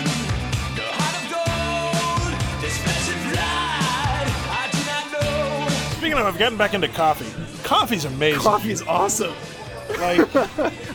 [0.75, 2.33] No heart of gold.
[2.61, 4.27] This flesh and blood.
[4.51, 5.95] I do not know.
[5.95, 7.31] Speaking of, I've gotten back into coffee.
[7.63, 8.41] Coffee's amazing.
[8.41, 9.33] Coffee is awesome.
[9.97, 10.29] Like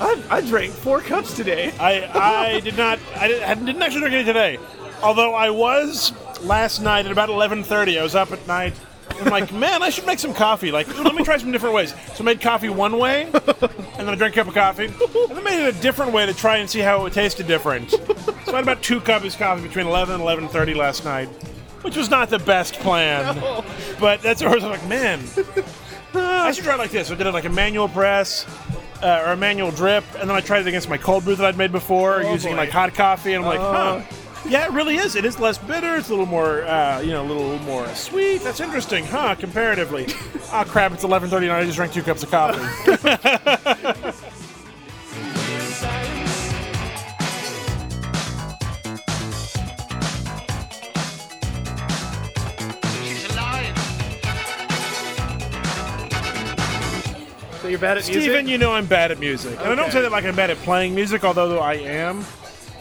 [0.01, 1.73] I, I drank four cups today.
[1.79, 4.59] I, I did not, I didn't, I didn't actually drink any today.
[5.03, 6.13] Although I was
[6.45, 7.99] last night at about 11:30.
[7.99, 8.75] I was up at night.
[9.11, 10.71] I'm like, man, I should make some coffee.
[10.71, 11.95] Like, let me try some different ways.
[12.15, 13.33] So I made coffee one way, and
[13.99, 16.35] then I drank a cup of coffee, and then made it a different way to
[16.35, 17.91] try and see how it tasted different.
[17.91, 17.99] So
[18.49, 21.29] I had about two cups of coffee between 11 and 11:30 last night,
[21.83, 23.37] which was not the best plan.
[24.01, 25.21] But that's what I was like, man,
[26.15, 27.09] I should try it like this.
[27.09, 28.47] So I did it like a manual press.
[29.05, 31.45] Uh, or a manual drip, and then I tried it against my cold brew that
[31.45, 32.57] I'd made before, using boy.
[32.57, 34.01] like hot coffee, and I'm like, huh.
[34.49, 35.15] Yeah, it really is.
[35.15, 35.97] It is less bitter.
[35.97, 38.39] It's a little more, uh, you know, a little more sweet.
[38.43, 39.35] That's interesting, huh?
[39.37, 40.07] Comparatively.
[40.53, 40.93] Ah, crap!
[40.93, 41.51] It's 11:39.
[41.51, 42.61] I just drank two cups of coffee.
[57.65, 58.25] So you're bad at music?
[58.25, 60.51] Stephen, you know I'm bad at music, and I don't say that like I'm bad
[60.51, 62.23] at playing music, although I am.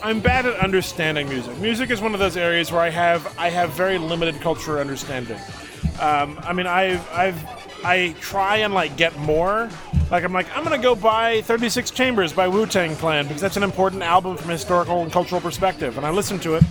[0.01, 1.57] I'm bad at understanding music.
[1.59, 5.39] Music is one of those areas where I have I have very limited cultural understanding.
[6.01, 7.41] Um, I mean, I've I've
[7.85, 9.69] I try and like get more.
[10.11, 13.55] Like I'm like I'm gonna go buy 36 Chambers by Wu Tang Clan because that's
[13.55, 15.95] an important album from a historical and cultural perspective.
[15.95, 16.63] And I listen to it.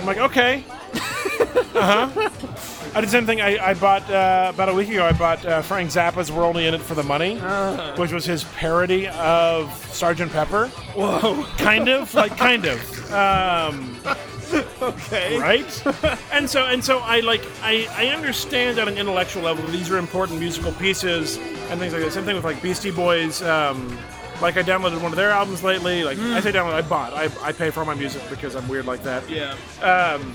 [0.00, 0.64] I'm like, okay.
[2.94, 3.40] I did the same thing.
[3.40, 5.04] I, I bought uh, about a week ago.
[5.06, 7.36] I bought uh, Frank Zappa's "We're Only in It for the Money,"
[7.96, 10.66] which was his parody of Sergeant Pepper.
[10.94, 11.44] Whoa.
[11.56, 13.12] Kind of, like kind of.
[13.12, 13.96] Um,
[14.82, 15.38] Okay.
[15.38, 15.86] right?
[16.32, 19.90] and so and so I like I, I understand at an intellectual level that these
[19.90, 21.38] are important musical pieces
[21.70, 22.12] and things like that.
[22.12, 23.40] Same thing with like Beastie Boys.
[23.40, 23.96] Um,
[24.42, 26.04] like I downloaded one of their albums lately.
[26.04, 27.14] Like I say download, I bought.
[27.14, 29.26] I, I pay for all my music because I'm weird like that.
[29.30, 29.54] Yeah.
[29.80, 30.34] Um,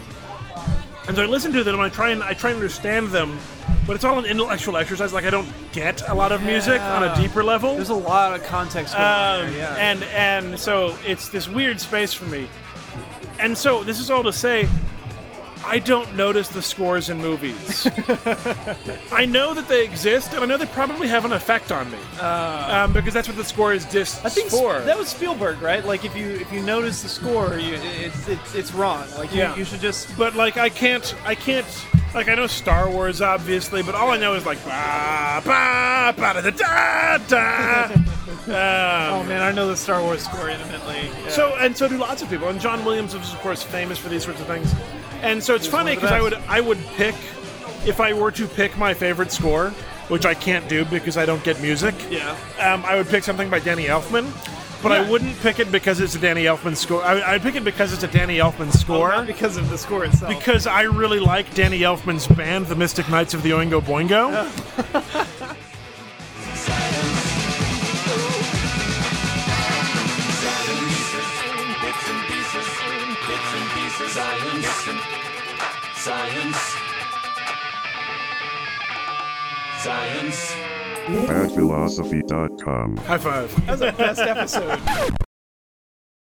[1.08, 3.38] and so I listen to them and I try and I try and understand them,
[3.86, 5.14] but it's all an intellectual exercise.
[5.14, 7.76] Like I don't get a lot of music on a deeper level.
[7.76, 9.76] There's a lot of context Um, there, yeah.
[9.78, 12.48] and and so it's this weird space for me.
[13.40, 14.68] And so this is all to say,
[15.66, 17.86] I don't notice the scores in movies.
[19.12, 21.98] I know that they exist, and I know they probably have an effect on me,
[22.20, 24.80] um, because that's what the score is discs I think for.
[24.82, 25.84] that was Spielberg, right?
[25.86, 29.06] Like if you if you notice the score, you, it's it's it's wrong.
[29.18, 29.56] Like you, Yeah.
[29.56, 31.66] you should just but like I can't, I can't.
[32.14, 36.42] Like I know Star Wars, obviously, but all I know is like ba ba ba
[36.42, 37.96] da da da.
[38.50, 40.96] Oh Um, man, I know the Star Wars score intimately.
[41.24, 41.30] Yeah.
[41.30, 42.48] So and so do lots of people.
[42.48, 44.72] And John Williams is of course famous for these sorts of things.
[45.22, 47.16] And so it's funny one of the because I would I would pick
[47.86, 49.70] if I were to pick my favorite score,
[50.10, 51.96] which I can't do because I don't get music.
[52.10, 54.32] yeah, Um, I would pick something by Danny Elfman.
[54.84, 57.02] But I wouldn't pick it because it's a Danny Elfman score.
[57.04, 59.10] I, I'd pick it because it's a Danny Elfman score.
[59.10, 60.38] not because of the score itself.
[60.38, 64.28] because I really like Danny Elfman's band, the Mystic Knights of the Oingo Boingo.
[74.08, 74.68] Science.
[75.96, 76.76] Science.
[79.80, 80.56] Science.
[81.28, 82.98] Badphilosophy.com.
[82.98, 83.66] High five.
[83.66, 85.27] That's the best episode.